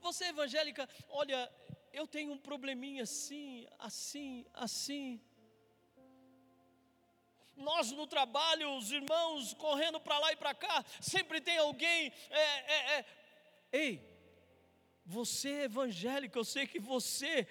[0.00, 1.52] Você é evangélica, olha,
[1.92, 5.20] eu tenho um probleminha assim, assim, assim.
[7.58, 12.12] Nós no trabalho, os irmãos correndo para lá e para cá, sempre tem alguém.
[12.30, 13.04] É, é, é.
[13.72, 14.18] Ei,
[15.04, 17.46] você é evangélica, eu sei que você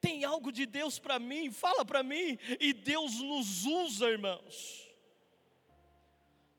[0.00, 4.88] tem algo de Deus para mim, fala para mim, e Deus nos usa, irmãos.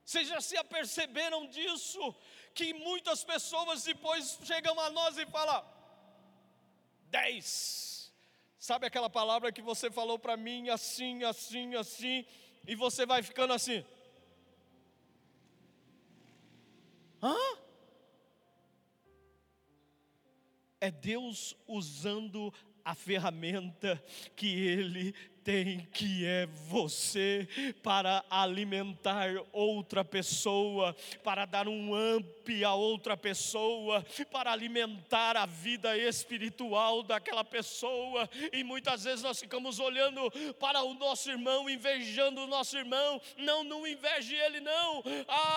[0.03, 2.15] Vocês já se aperceberam disso?
[2.53, 5.63] Que muitas pessoas depois chegam a nós e falam:
[7.03, 8.12] dez.
[8.58, 12.25] Sabe aquela palavra que você falou para mim assim, assim, assim,
[12.69, 13.84] e você vai ficando assim?
[17.19, 17.36] Hã?
[20.79, 22.53] É Deus usando
[22.86, 24.01] a ferramenta
[24.36, 25.15] que Ele
[25.49, 27.47] tem, que é você,
[27.81, 35.97] para alimentar outra pessoa, para dar um amp a outra pessoa, para alimentar a vida
[35.97, 38.29] espiritual daquela pessoa.
[38.53, 43.19] E muitas vezes nós ficamos olhando para o nosso irmão, invejando o nosso irmão.
[43.35, 45.03] Não, não inveje ele, não.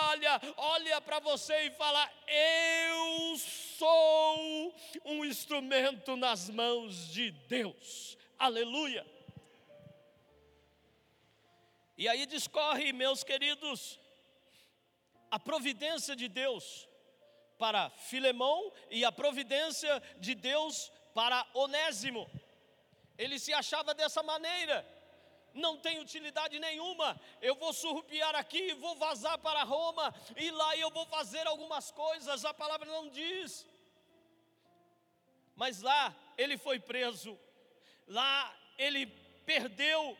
[0.09, 4.73] Olha, olha para você e fala: Eu sou
[5.05, 8.17] um instrumento nas mãos de Deus.
[8.39, 9.12] Aleluia.
[11.97, 13.99] E aí discorre, meus queridos,
[15.29, 16.87] a providência de Deus
[17.57, 22.29] para Filemão e a providência de Deus para Onésimo.
[23.17, 24.85] Ele se achava dessa maneira,
[25.53, 27.19] não tem utilidade nenhuma.
[27.41, 32.43] Eu vou surrupiar aqui, vou vazar para Roma, e lá eu vou fazer algumas coisas,
[32.43, 33.65] a palavra não diz.
[35.55, 37.39] Mas lá ele foi preso,
[38.07, 39.05] lá ele
[39.45, 40.17] perdeu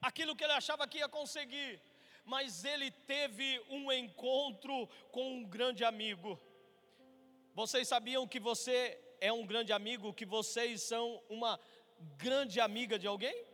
[0.00, 1.80] aquilo que ele achava que ia conseguir,
[2.24, 6.40] mas ele teve um encontro com um grande amigo.
[7.54, 11.58] Vocês sabiam que você é um grande amigo, que vocês são uma
[12.16, 13.44] grande amiga de alguém?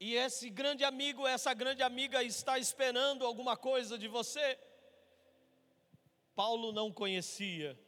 [0.00, 4.58] E esse grande amigo, essa grande amiga está esperando alguma coisa de você?
[6.34, 7.78] Paulo não conhecia,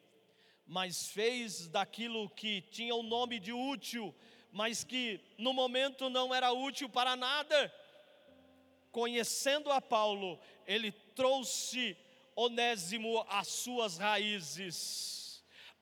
[0.64, 4.14] mas fez daquilo que tinha o nome de útil,
[4.54, 7.74] mas que no momento não era útil para nada.
[8.92, 11.96] Conhecendo a Paulo, ele trouxe
[12.36, 15.13] Onésimo às suas raízes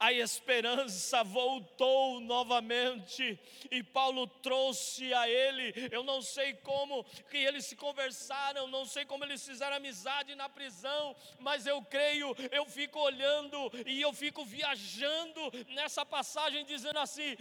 [0.03, 3.39] a esperança voltou novamente
[3.71, 5.73] e Paulo trouxe a ele.
[5.93, 10.49] Eu não sei como que eles se conversaram, não sei como eles fizeram amizade na
[10.49, 17.37] prisão, mas eu creio, eu fico olhando e eu fico viajando nessa passagem dizendo assim: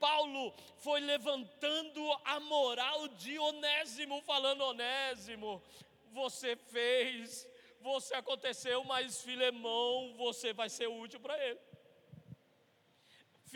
[0.00, 5.62] Paulo foi levantando a moral de Onésimo, falando: Onésimo,
[6.14, 7.46] você fez,
[7.82, 11.75] você aconteceu, mas Filemão, você vai ser útil para ele.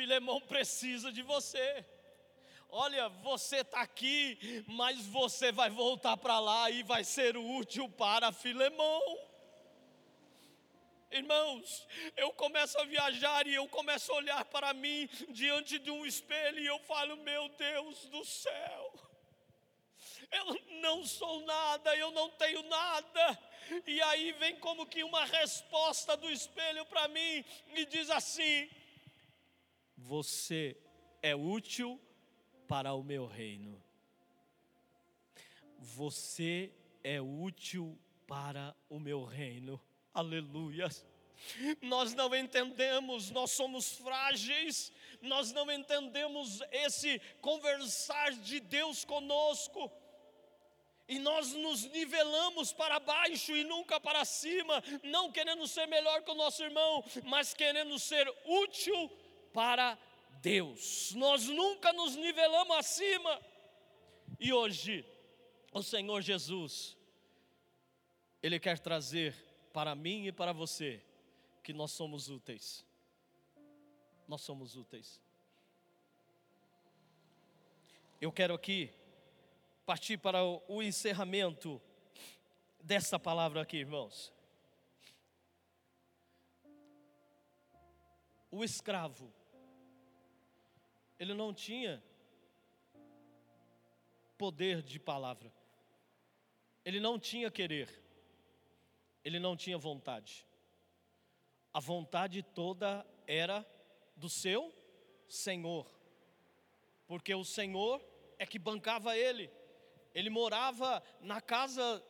[0.01, 1.85] Filemão precisa de você.
[2.71, 8.33] Olha, você está aqui, mas você vai voltar para lá e vai ser útil para
[8.33, 9.03] Filemão.
[11.11, 11.87] Irmãos,
[12.17, 16.61] eu começo a viajar e eu começo a olhar para mim diante de um espelho
[16.61, 18.95] e eu falo: Meu Deus do céu,
[20.33, 23.39] eu não sou nada, eu não tenho nada.
[23.87, 28.67] E aí vem como que uma resposta do espelho para mim e diz assim:
[30.11, 30.77] você
[31.23, 32.01] é útil
[32.67, 33.81] para o meu reino.
[35.79, 36.73] Você
[37.05, 37.97] é útil
[38.27, 39.81] para o meu reino.
[40.13, 40.89] Aleluia.
[41.81, 44.93] Nós não entendemos, nós somos frágeis,
[45.23, 49.93] nós não entendemos esse conversar de Deus conosco.
[51.09, 56.33] E nós nos nivelamos para baixo e nunca para cima, não querendo ser melhor que
[56.33, 59.09] o nosso irmão, mas querendo ser útil
[59.53, 59.99] para
[60.41, 61.13] Deus.
[61.15, 63.41] Nós nunca nos nivelamos acima.
[64.39, 65.05] E hoje,
[65.73, 66.97] o Senhor Jesus,
[68.43, 69.35] Ele quer trazer
[69.73, 71.03] para mim e para você
[71.63, 72.85] que nós somos úteis.
[74.27, 75.21] Nós somos úteis.
[78.21, 78.93] Eu quero aqui
[79.85, 81.81] partir para o encerramento
[82.81, 84.33] dessa palavra aqui, irmãos.
[88.51, 89.33] O escravo
[91.21, 92.03] ele não tinha
[94.39, 95.53] poder de palavra,
[96.83, 97.91] ele não tinha querer,
[99.23, 100.47] ele não tinha vontade.
[101.75, 103.67] A vontade toda era
[104.17, 104.75] do seu
[105.29, 105.87] Senhor,
[107.07, 108.03] porque o Senhor
[108.39, 109.51] é que bancava ele.
[110.15, 112.03] Ele morava na casa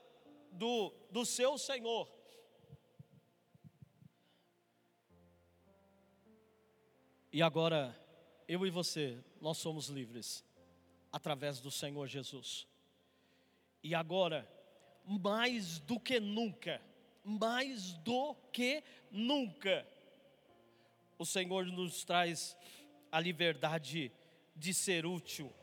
[0.52, 2.08] do, do seu Senhor.
[7.32, 7.99] E agora,
[8.52, 10.44] eu e você, nós somos livres
[11.12, 12.66] através do Senhor Jesus.
[13.80, 14.44] E agora,
[15.06, 16.82] mais do que nunca,
[17.22, 19.86] mais do que nunca,
[21.16, 22.56] o Senhor nos traz
[23.12, 24.10] a liberdade
[24.56, 25.54] de ser útil.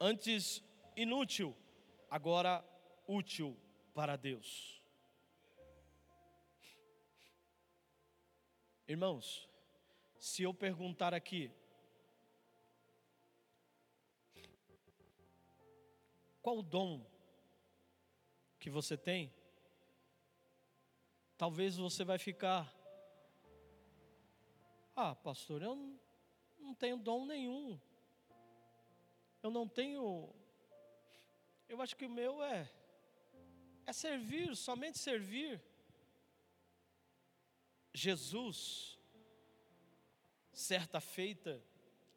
[0.00, 0.62] Antes
[0.96, 1.54] inútil,
[2.08, 2.64] agora
[3.06, 3.54] útil
[3.92, 4.80] para Deus.
[8.88, 9.51] Irmãos,
[10.22, 11.50] se eu perguntar aqui,
[16.40, 17.04] qual dom
[18.60, 19.34] que você tem?
[21.36, 22.72] Talvez você vai ficar,
[24.94, 26.00] ah, pastor, eu não,
[26.56, 27.80] não tenho dom nenhum.
[29.42, 30.32] Eu não tenho.
[31.68, 32.70] Eu acho que o meu é
[33.84, 35.60] é servir, somente servir.
[37.92, 39.01] Jesus,
[40.62, 41.60] certa feita,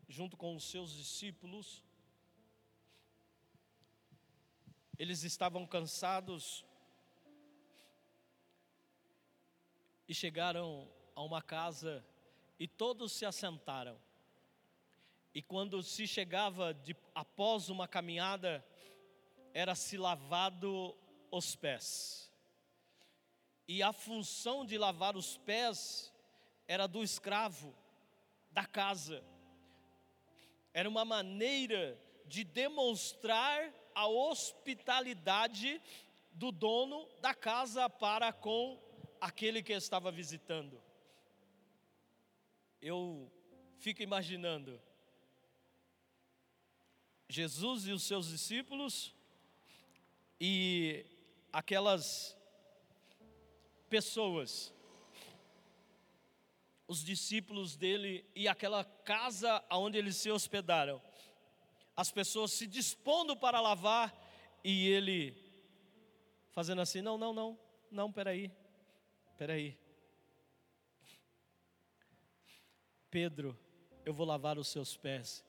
[0.08, 1.84] junto com os seus discípulos,
[5.00, 6.64] eles estavam cansados
[10.08, 12.06] e chegaram a uma casa
[12.60, 14.00] e todos se assentaram.
[15.34, 18.66] E quando se chegava de, após uma caminhada,
[19.54, 20.96] era se lavado
[21.32, 22.32] os pés.
[23.68, 26.14] E a função de lavar os pés
[26.68, 27.76] era do escravo,
[28.56, 29.22] da casa.
[30.74, 35.82] Era uma maneira de demonstrar a hospitalidade
[36.32, 38.82] do dono da casa para com
[39.20, 40.82] aquele que estava visitando.
[42.82, 43.30] Eu
[43.78, 44.82] fico imaginando
[47.28, 49.14] Jesus e os seus discípulos
[50.40, 51.06] e
[51.52, 52.38] aquelas
[53.90, 54.74] pessoas,
[56.88, 61.02] os discípulos dele e aquela casa onde eles se hospedaram.
[61.96, 64.14] As pessoas se dispondo para lavar
[64.64, 65.36] e ele
[66.52, 67.60] fazendo assim: não, não, não,
[67.92, 68.52] não, peraí,
[69.36, 69.78] Espera aí.
[73.12, 73.60] Pedro,
[74.06, 75.44] eu vou lavar os seus pés.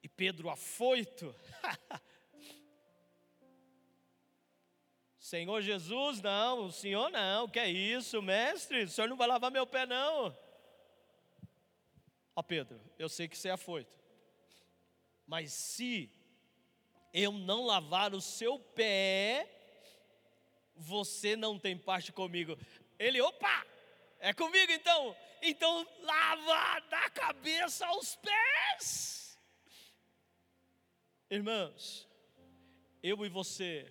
[0.00, 1.34] E Pedro afoito.
[5.18, 8.84] Senhor Jesus, não, o Senhor não, que é isso, mestre?
[8.84, 10.32] O Senhor não vai lavar meu pé, não.
[12.36, 13.90] Ó Pedro, eu sei que você é afoito,
[15.26, 16.10] mas se
[17.10, 19.50] eu não lavar o seu pé,
[20.76, 22.58] você não tem parte comigo.
[22.98, 23.66] Ele, opa,
[24.20, 25.16] é comigo então?
[25.40, 29.38] Então lava da cabeça aos pés.
[31.30, 32.06] Irmãos,
[33.02, 33.90] eu e você,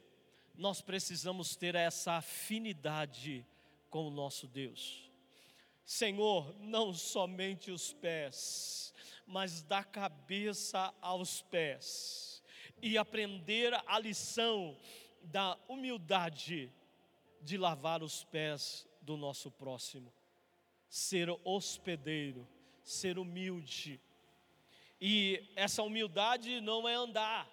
[0.53, 3.43] nós precisamos ter essa afinidade
[3.89, 5.04] com o nosso Deus.
[5.85, 8.93] Senhor, não somente os pés,
[9.25, 12.43] mas da cabeça aos pés,
[12.81, 14.77] e aprender a lição
[15.21, 16.71] da humildade
[17.41, 20.11] de lavar os pés do nosso próximo,
[20.89, 22.47] ser hospedeiro,
[22.83, 24.01] ser humilde.
[24.99, 27.47] E essa humildade não é andar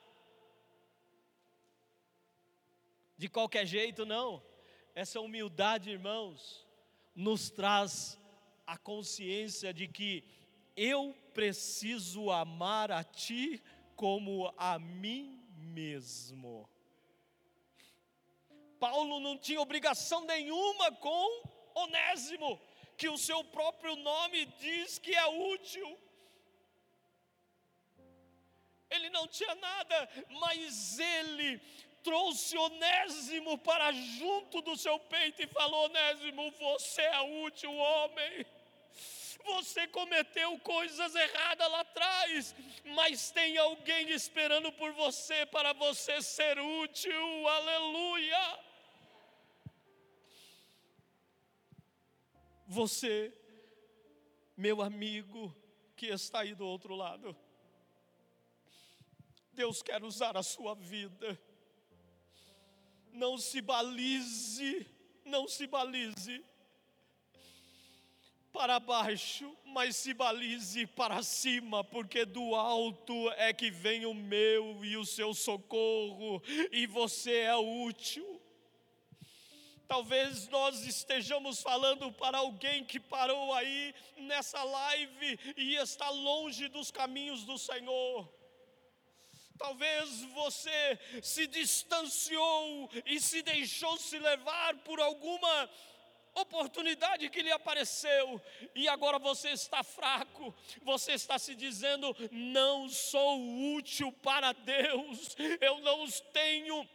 [3.16, 4.42] de qualquer jeito, não.
[4.94, 6.66] Essa humildade, irmãos,
[7.14, 8.18] nos traz
[8.66, 10.24] a consciência de que
[10.76, 13.62] eu preciso amar a Ti
[13.96, 16.68] como a mim mesmo.
[18.78, 21.42] Paulo não tinha obrigação nenhuma com
[21.74, 22.60] Onésimo,
[22.96, 25.98] que o seu próprio nome diz que é útil.
[28.90, 30.08] Ele não tinha nada,
[30.40, 31.60] mas ele
[32.02, 38.46] trouxe Onésimo para junto do seu peito e falou: Onésimo, você é útil homem.
[39.44, 46.58] Você cometeu coisas erradas lá atrás, mas tem alguém esperando por você para você ser
[46.60, 47.48] útil.
[47.48, 48.58] Aleluia.
[52.66, 53.32] Você,
[54.56, 55.54] meu amigo
[55.96, 57.36] que está aí do outro lado,
[59.52, 61.38] Deus quer usar a sua vida.
[63.12, 64.86] Não se balize,
[65.24, 66.42] não se balize
[68.52, 74.84] para baixo, mas se balize para cima, porque do alto é que vem o meu
[74.84, 78.40] e o seu socorro, e você é útil.
[79.88, 86.90] Talvez nós estejamos falando para alguém que parou aí nessa live e está longe dos
[86.90, 88.41] caminhos do Senhor.
[89.62, 95.70] Talvez você se distanciou e se deixou se levar por alguma
[96.34, 98.42] oportunidade que lhe apareceu
[98.74, 100.52] e agora você está fraco,
[100.82, 103.38] você está se dizendo: não sou
[103.76, 106.88] útil para Deus, eu não tenho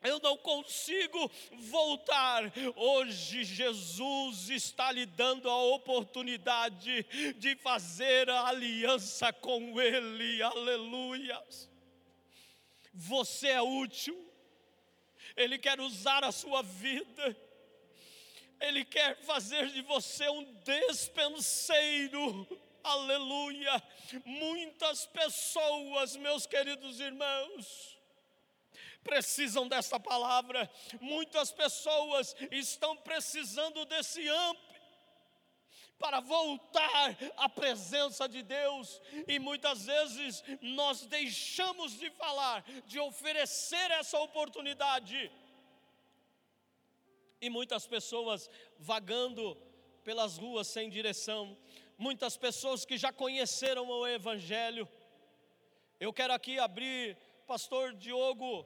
[0.00, 1.28] eu não consigo
[1.70, 2.44] voltar.
[2.76, 7.02] Hoje Jesus está lhe dando a oportunidade
[7.36, 11.42] de fazer a aliança com Ele, aleluia.
[13.00, 14.28] Você é útil,
[15.36, 17.36] Ele quer usar a sua vida,
[18.60, 22.44] Ele quer fazer de você um despenseiro,
[22.82, 23.80] aleluia.
[24.24, 27.96] Muitas pessoas, meus queridos irmãos,
[29.04, 30.68] precisam dessa palavra,
[31.00, 34.67] muitas pessoas estão precisando desse amplo
[35.98, 43.90] para voltar à presença de Deus, e muitas vezes nós deixamos de falar, de oferecer
[43.90, 45.30] essa oportunidade,
[47.40, 49.56] e muitas pessoas vagando
[50.04, 51.56] pelas ruas sem direção,
[51.96, 54.88] muitas pessoas que já conheceram o Evangelho.
[56.00, 58.64] Eu quero aqui abrir, Pastor Diogo,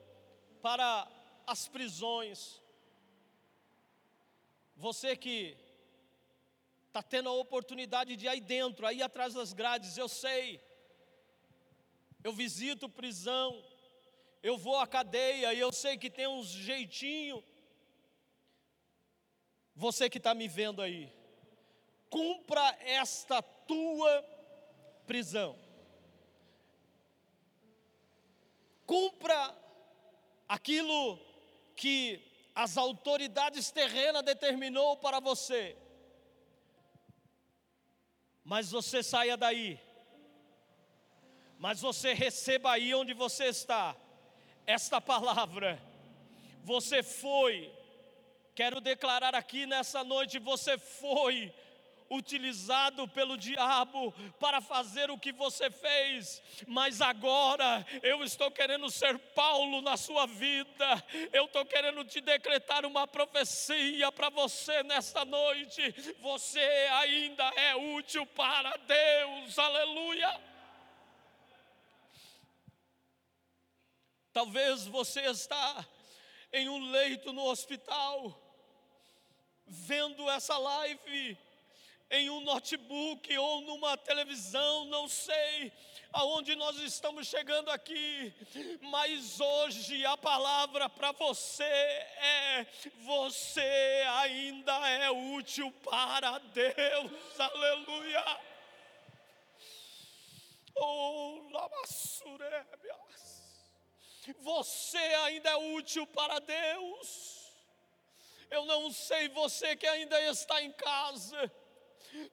[0.61, 1.07] para
[1.45, 2.61] as prisões.
[4.75, 5.57] Você que
[6.93, 10.61] está tendo a oportunidade de ir aí dentro, aí atrás das grades, eu sei.
[12.23, 13.65] Eu visito prisão,
[14.43, 17.43] eu vou à cadeia e eu sei que tem uns jeitinho.
[19.75, 21.11] Você que está me vendo aí,
[22.11, 24.23] cumpra esta tua
[25.07, 25.57] prisão.
[28.85, 29.57] Cumpra
[30.47, 31.19] aquilo
[31.75, 32.21] que
[32.53, 35.75] as autoridades terrenas determinou para você.
[38.43, 39.79] Mas você saia daí.
[41.57, 43.95] Mas você receba aí onde você está
[44.65, 45.81] esta palavra.
[46.63, 47.71] Você foi,
[48.55, 51.53] quero declarar aqui nessa noite, você foi
[52.15, 59.17] utilizado pelo diabo para fazer o que você fez, mas agora eu estou querendo ser
[59.17, 65.81] Paulo na sua vida, eu estou querendo te decretar uma profecia para você nesta noite.
[66.21, 66.59] Você
[66.91, 70.41] ainda é útil para Deus, aleluia.
[74.31, 75.85] Talvez você está
[76.51, 78.39] em um leito no hospital,
[79.65, 81.37] vendo essa live,
[82.09, 85.71] em um notebook ou numa televisão, não sei
[86.13, 88.33] aonde nós estamos chegando aqui,
[88.81, 92.67] mas hoje a palavra para você é:
[93.03, 98.39] você ainda é útil para Deus, aleluia.
[100.75, 101.43] Oh,
[104.39, 107.51] você ainda é útil para Deus.
[108.49, 111.51] Eu não sei você que ainda está em casa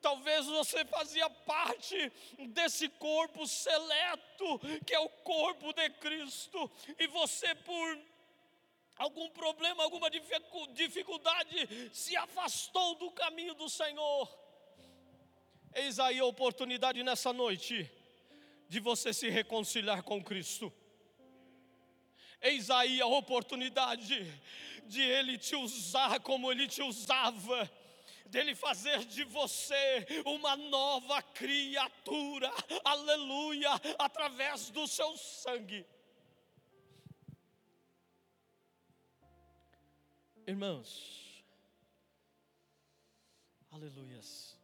[0.00, 2.12] Talvez você fazia parte
[2.48, 7.98] desse corpo seleto, que é o corpo de Cristo, e você, por
[8.96, 14.28] algum problema, alguma dificuldade, se afastou do caminho do Senhor.
[15.74, 17.90] Eis aí a oportunidade nessa noite
[18.68, 20.72] de você se reconciliar com Cristo.
[22.42, 24.24] Eis aí a oportunidade
[24.86, 27.70] de Ele te usar como Ele te usava
[28.30, 32.50] dele fazer de você uma nova criatura,
[32.84, 35.84] aleluia, através do seu sangue.
[40.46, 41.44] Irmãos,
[43.70, 44.56] aleluias.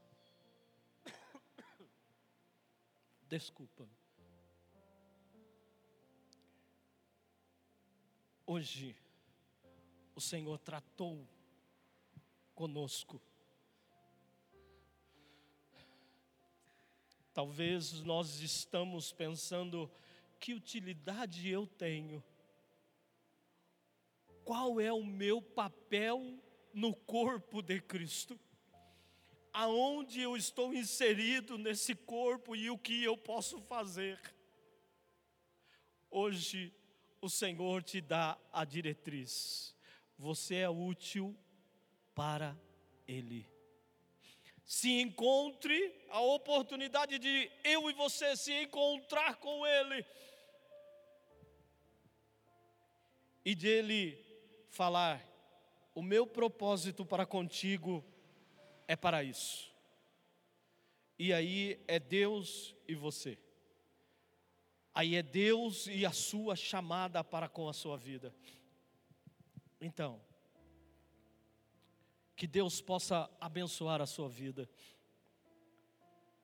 [3.29, 3.89] Desculpa.
[8.47, 8.97] Hoje,
[10.15, 11.27] o Senhor tratou
[12.55, 13.21] conosco
[17.37, 19.93] Talvez nós estamos pensando
[20.41, 22.25] que utilidade eu tenho?
[24.43, 28.41] Qual é o meu papel no corpo de Cristo?
[29.53, 34.19] Aonde eu estou inserido nesse corpo e o que eu posso fazer?
[36.11, 36.73] Hoje
[37.21, 39.77] o Senhor te dá a diretriz.
[40.17, 41.37] Você é útil
[42.15, 42.57] para
[43.07, 43.47] Ele
[44.67, 50.05] se encontre a oportunidade de eu e você se encontrar com Ele
[53.45, 54.27] e de Ele
[54.71, 55.25] falar:
[55.95, 58.05] o meu propósito para contigo
[58.89, 59.73] é para isso.
[61.17, 63.39] E aí é Deus e você.
[64.93, 68.35] Aí é Deus e a sua chamada para com a sua vida.
[69.81, 70.21] Então,
[72.37, 74.69] que Deus possa abençoar a sua vida.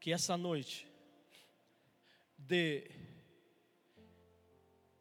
[0.00, 0.90] Que essa noite
[2.38, 2.90] de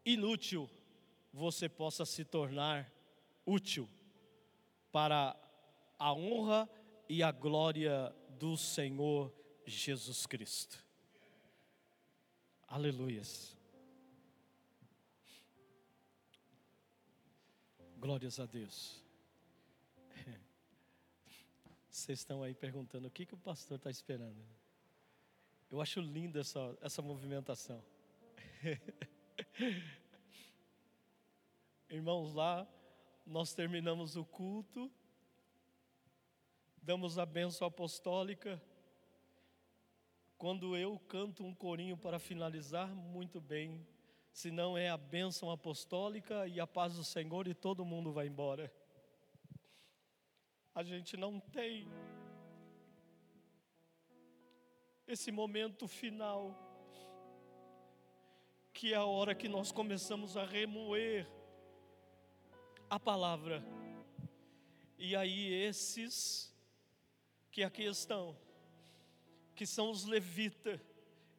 [0.05, 0.69] inútil
[1.33, 2.91] você possa se tornar
[3.45, 3.89] útil
[4.91, 5.35] para
[5.97, 6.69] a honra
[7.07, 9.33] e a glória do Senhor
[9.65, 10.83] Jesus Cristo.
[12.67, 13.57] Aleluias.
[17.97, 19.01] Glórias a Deus.
[22.02, 24.43] Vocês estão aí perguntando o que, que o pastor está esperando.
[25.70, 27.80] Eu acho linda essa, essa movimentação.
[31.88, 32.68] Irmãos, lá
[33.24, 34.91] nós terminamos o culto,
[36.82, 38.60] damos a bênção apostólica
[40.39, 43.86] quando eu canto um corinho para finalizar, muito bem.
[44.34, 48.26] Se não é a bênção apostólica e a paz do Senhor e todo mundo vai
[48.26, 48.74] embora.
[50.74, 51.86] A gente não tem
[55.05, 56.55] esse momento final,
[58.74, 61.28] que é a hora que nós começamos a remoer
[62.89, 63.61] a palavra.
[64.97, 66.55] E aí esses
[67.51, 68.38] que aqui estão,
[69.53, 70.80] que são os levitas,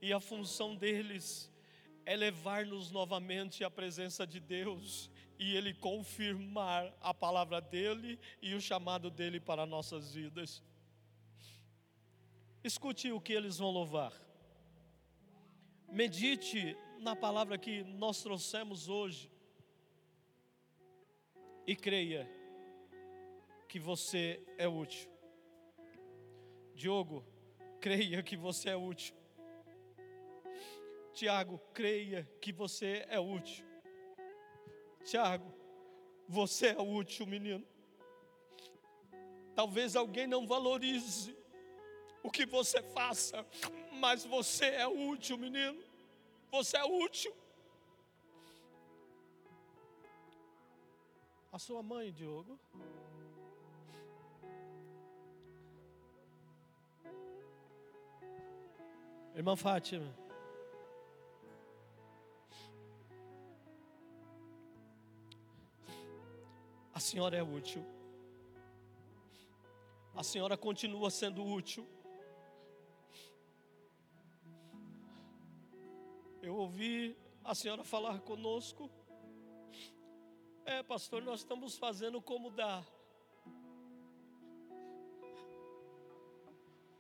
[0.03, 1.51] e a função deles
[2.05, 5.12] é levar-nos novamente à presença de Deus
[5.43, 10.63] e Ele confirmar a palavra dele e o chamado dele para nossas vidas.
[12.63, 14.13] Escute o que eles vão louvar.
[15.89, 19.29] Medite na palavra que nós trouxemos hoje.
[21.67, 22.31] E creia
[23.69, 25.11] que você é útil.
[26.73, 27.27] Diogo,
[27.81, 29.17] creia que você é útil.
[31.13, 33.72] Tiago, creia que você é útil.
[35.05, 35.53] Tiago,
[36.29, 37.65] você é útil, menino.
[39.55, 41.37] Talvez alguém não valorize
[42.23, 43.47] o que você faça,
[43.93, 45.83] mas você é útil, menino.
[46.51, 47.35] Você é útil.
[51.51, 52.59] A sua mãe, Diogo,
[59.35, 60.22] Irmã Fátima.
[67.03, 67.85] Senhora é útil.
[70.15, 71.87] A senhora continua sendo útil.
[76.41, 78.91] Eu ouvi a senhora falar conosco.
[80.65, 82.85] É, pastor, nós estamos fazendo como dá.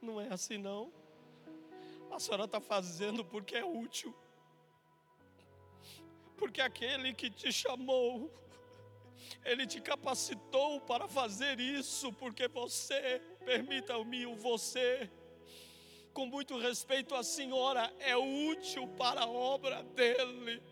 [0.00, 0.92] Não é assim não.
[2.10, 4.14] A senhora está fazendo porque é útil.
[6.36, 8.30] Porque aquele que te chamou,
[9.44, 15.10] ele te capacitou para fazer isso, porque você, permita-me, o você,
[16.12, 20.62] com muito respeito à senhora, é útil para a obra dele.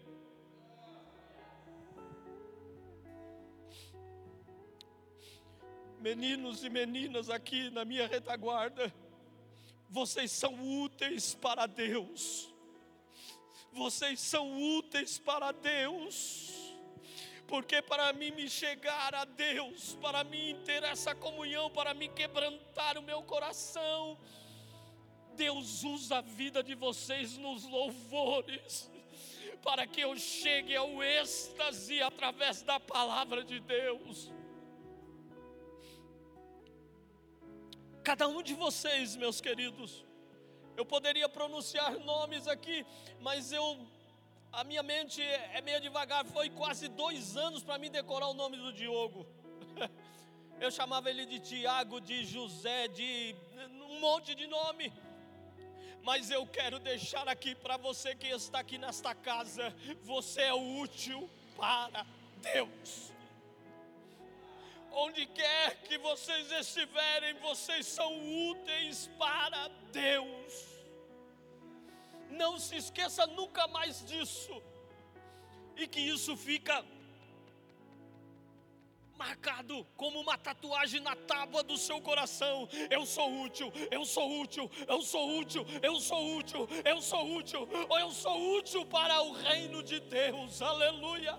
[5.98, 8.92] Meninos e meninas aqui na minha retaguarda,
[9.88, 12.54] vocês são úteis para Deus.
[13.72, 16.59] Vocês são úteis para Deus.
[17.50, 22.96] Porque para mim me chegar a Deus, para mim ter essa comunhão, para me quebrantar
[22.96, 24.16] o meu coração,
[25.34, 28.88] Deus usa a vida de vocês nos louvores,
[29.64, 34.30] para que eu chegue ao êxtase através da palavra de Deus.
[38.04, 40.06] Cada um de vocês, meus queridos,
[40.76, 42.86] eu poderia pronunciar nomes aqui,
[43.20, 43.76] mas eu,
[44.52, 46.24] a minha mente é meio devagar.
[46.24, 49.26] Foi quase dois anos para mim decorar o nome do Diogo.
[50.60, 53.34] Eu chamava ele de Tiago, de José, de
[53.88, 54.92] um monte de nome.
[56.02, 61.30] Mas eu quero deixar aqui para você que está aqui nesta casa, você é útil
[61.56, 62.06] para
[62.42, 63.10] Deus.
[64.92, 68.12] Onde quer que vocês estiverem, vocês são
[68.50, 70.69] úteis para Deus.
[72.30, 74.62] Não se esqueça nunca mais disso.
[75.76, 76.84] E que isso fica
[79.20, 82.66] marcado como uma tatuagem na tábua do seu coração.
[82.90, 87.68] Eu sou útil, eu sou útil, eu sou útil, eu sou útil, eu sou útil,
[87.88, 90.62] ou eu sou útil para o reino de Deus.
[90.62, 91.38] Aleluia.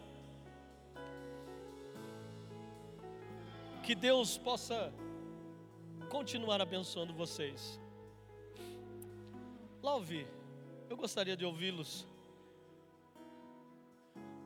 [3.83, 4.93] Que Deus possa
[6.07, 7.79] continuar abençoando vocês.
[9.81, 10.27] Love,
[10.91, 12.05] eu gostaria de ouvi-los.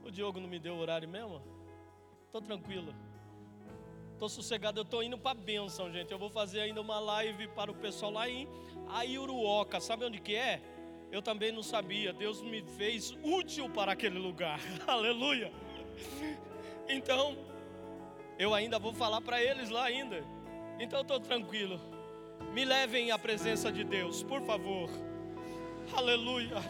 [0.03, 1.41] O Diogo não me deu o horário mesmo?
[2.27, 2.93] Estou tranquilo.
[4.13, 6.11] Estou sossegado, eu estou indo para a bênção, gente.
[6.11, 8.47] Eu vou fazer ainda uma live para o pessoal lá em
[8.89, 9.79] Aiuruoca.
[9.79, 10.61] Sabe onde que é?
[11.11, 12.13] Eu também não sabia.
[12.13, 14.59] Deus me fez útil para aquele lugar.
[14.85, 15.51] Aleluia.
[16.87, 17.35] Então,
[18.37, 20.23] eu ainda vou falar para eles lá ainda.
[20.79, 21.81] Então estou tranquilo.
[22.53, 24.91] Me levem à presença de Deus, por favor.
[25.93, 26.61] Aleluia.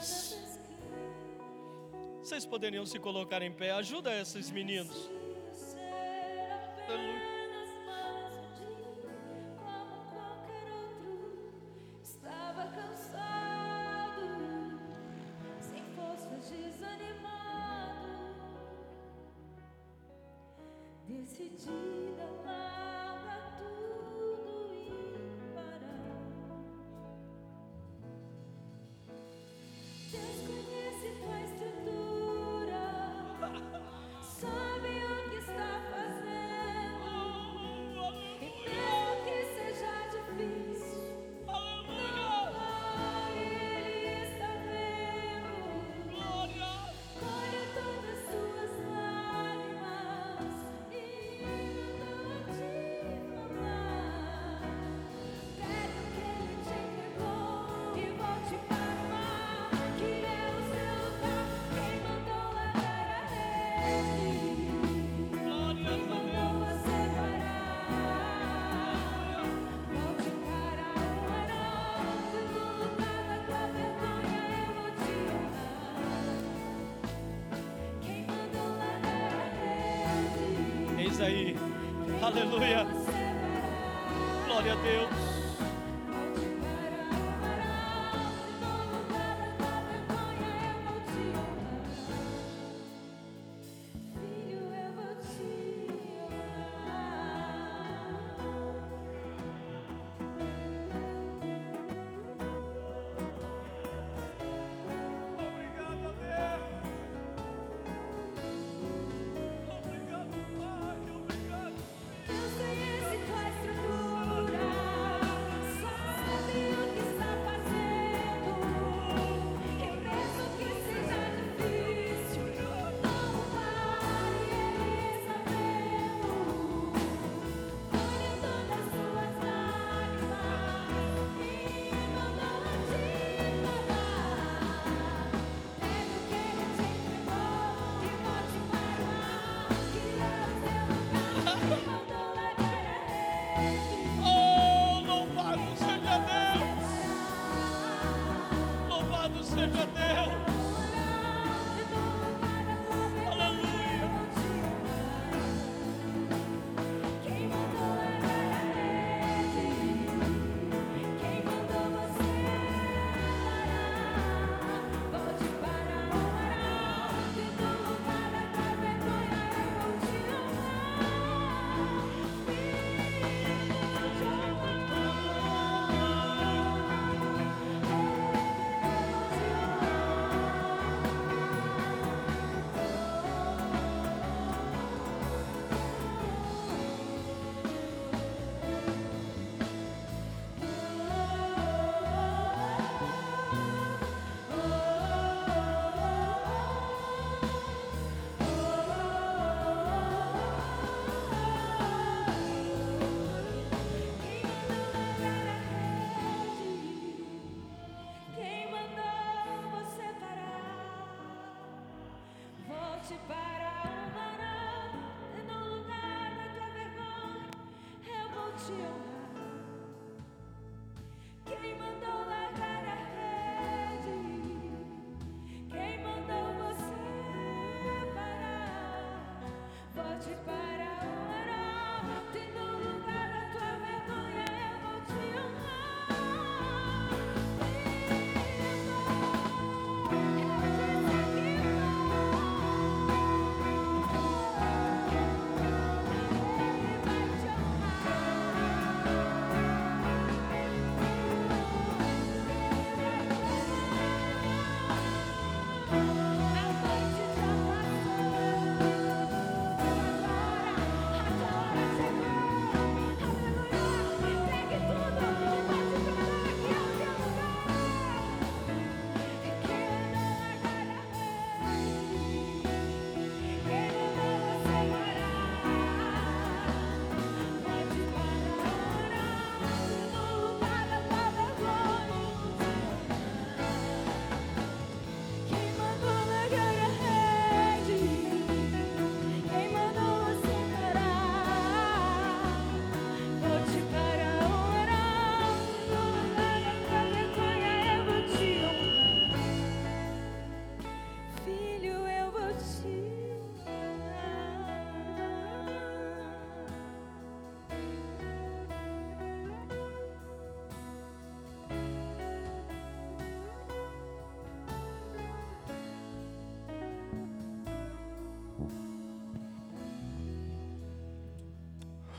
[2.21, 3.71] Vocês poderiam se colocar em pé.
[3.71, 5.09] Ajuda esses meninos.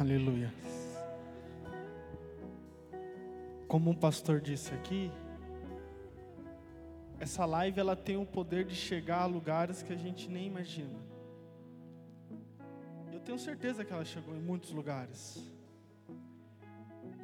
[0.07, 0.55] Aleluia.
[3.67, 5.11] Como um pastor disse aqui,
[7.19, 10.97] essa live ela tem o poder de chegar a lugares que a gente nem imagina.
[13.13, 15.43] Eu tenho certeza que ela chegou em muitos lugares.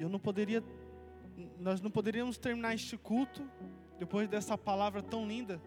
[0.00, 0.60] Eu não poderia,
[1.60, 3.48] nós não poderíamos terminar este culto
[3.96, 5.62] depois dessa palavra tão linda,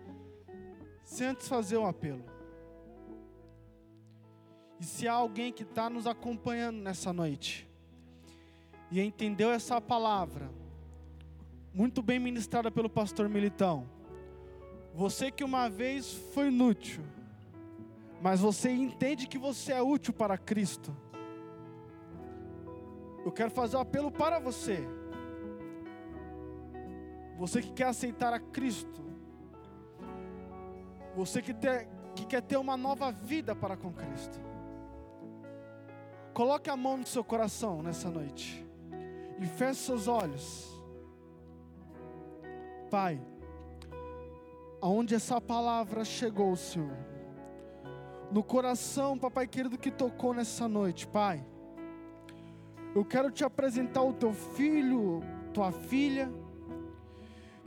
[1.06, 2.35] sem antes fazer um apelo.
[4.80, 7.68] E se há alguém que está nos acompanhando nessa noite
[8.92, 10.50] e entendeu essa palavra,
[11.74, 13.90] muito bem ministrada pelo pastor Militão,
[14.94, 17.04] você que uma vez foi inútil,
[18.22, 20.96] mas você entende que você é útil para Cristo.
[23.26, 24.88] Eu quero fazer um apelo para você.
[27.38, 29.04] Você que quer aceitar a Cristo.
[31.16, 34.55] Você que, ter, que quer ter uma nova vida para com Cristo.
[36.36, 38.64] Coloque a mão no seu coração nessa noite.
[39.40, 40.80] E feche seus olhos.
[42.92, 43.20] Pai
[44.86, 46.96] aonde essa palavra chegou, Senhor.
[48.32, 51.44] No coração, papai querido, que tocou nessa noite, Pai.
[52.94, 56.32] Eu quero te apresentar o teu filho, tua filha,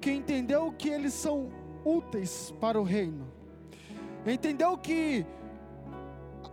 [0.00, 1.50] que entendeu que eles são
[1.84, 3.26] úteis para o reino.
[4.24, 5.26] Entendeu que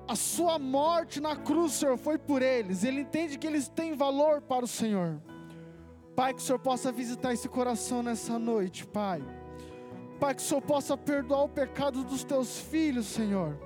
[0.08, 2.84] a sua morte na cruz, Senhor, foi por eles.
[2.84, 5.20] Ele entende que eles têm valor para o Senhor.
[6.16, 9.22] Pai, que o Senhor possa visitar esse coração nessa noite, Pai.
[10.20, 13.58] Pai, que o Senhor possa perdoar o pecado dos teus filhos, Senhor.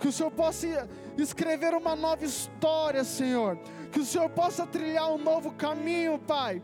[0.00, 3.58] Que o Senhor possa escrever uma nova história, Senhor.
[3.90, 6.62] Que o Senhor possa trilhar um novo caminho, Pai.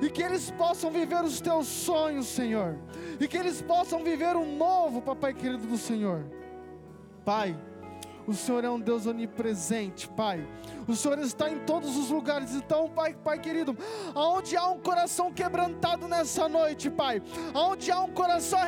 [0.00, 2.78] E que eles possam viver os teus sonhos, Senhor.
[3.20, 6.24] E que eles possam viver um novo, Papai querido do Senhor.
[7.24, 7.56] Pai,
[8.26, 10.46] o Senhor é um Deus onipresente, Pai.
[10.92, 12.54] O Senhor está em todos os lugares.
[12.54, 13.74] Então, Pai, Pai querido,
[14.14, 17.22] aonde há um coração quebrantado nessa noite, Pai,
[17.54, 18.58] aonde há um coração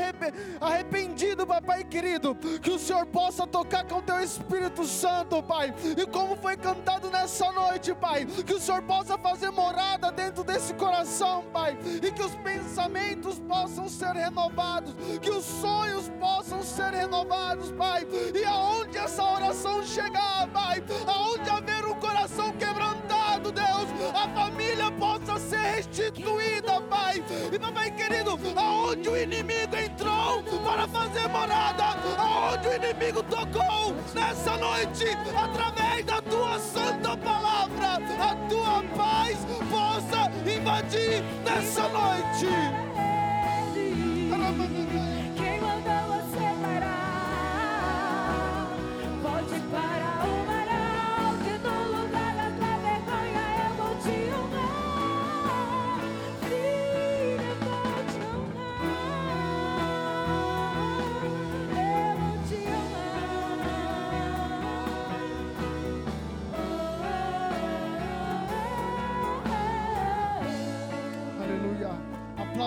[0.61, 5.75] arrependido, Pai querido, que o Senhor possa tocar com o Teu Espírito Santo, Pai.
[5.99, 10.73] E como foi cantado nessa noite, Pai, que o Senhor possa fazer morada dentro desse
[10.75, 17.71] coração, Pai, e que os pensamentos possam ser renovados, que os sonhos possam ser renovados,
[17.73, 18.07] Pai.
[18.35, 22.14] E aonde essa oração chegar, Pai, aonde haver um coração
[22.59, 27.23] quebrantado, Deus, a família possa ser restituída, Pai.
[27.53, 31.85] E Pai querido, aonde o inimigo entrou para fazer morada,
[32.19, 35.07] aonde o inimigo tocou nessa noite,
[35.37, 39.39] através da tua santa palavra, a tua paz
[39.71, 42.95] possa invadir nessa noite.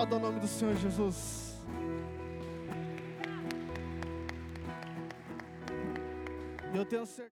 [0.08, 1.54] Aplauda o nome do Senhor Jesus.
[6.74, 7.26] Eu tenho certeza.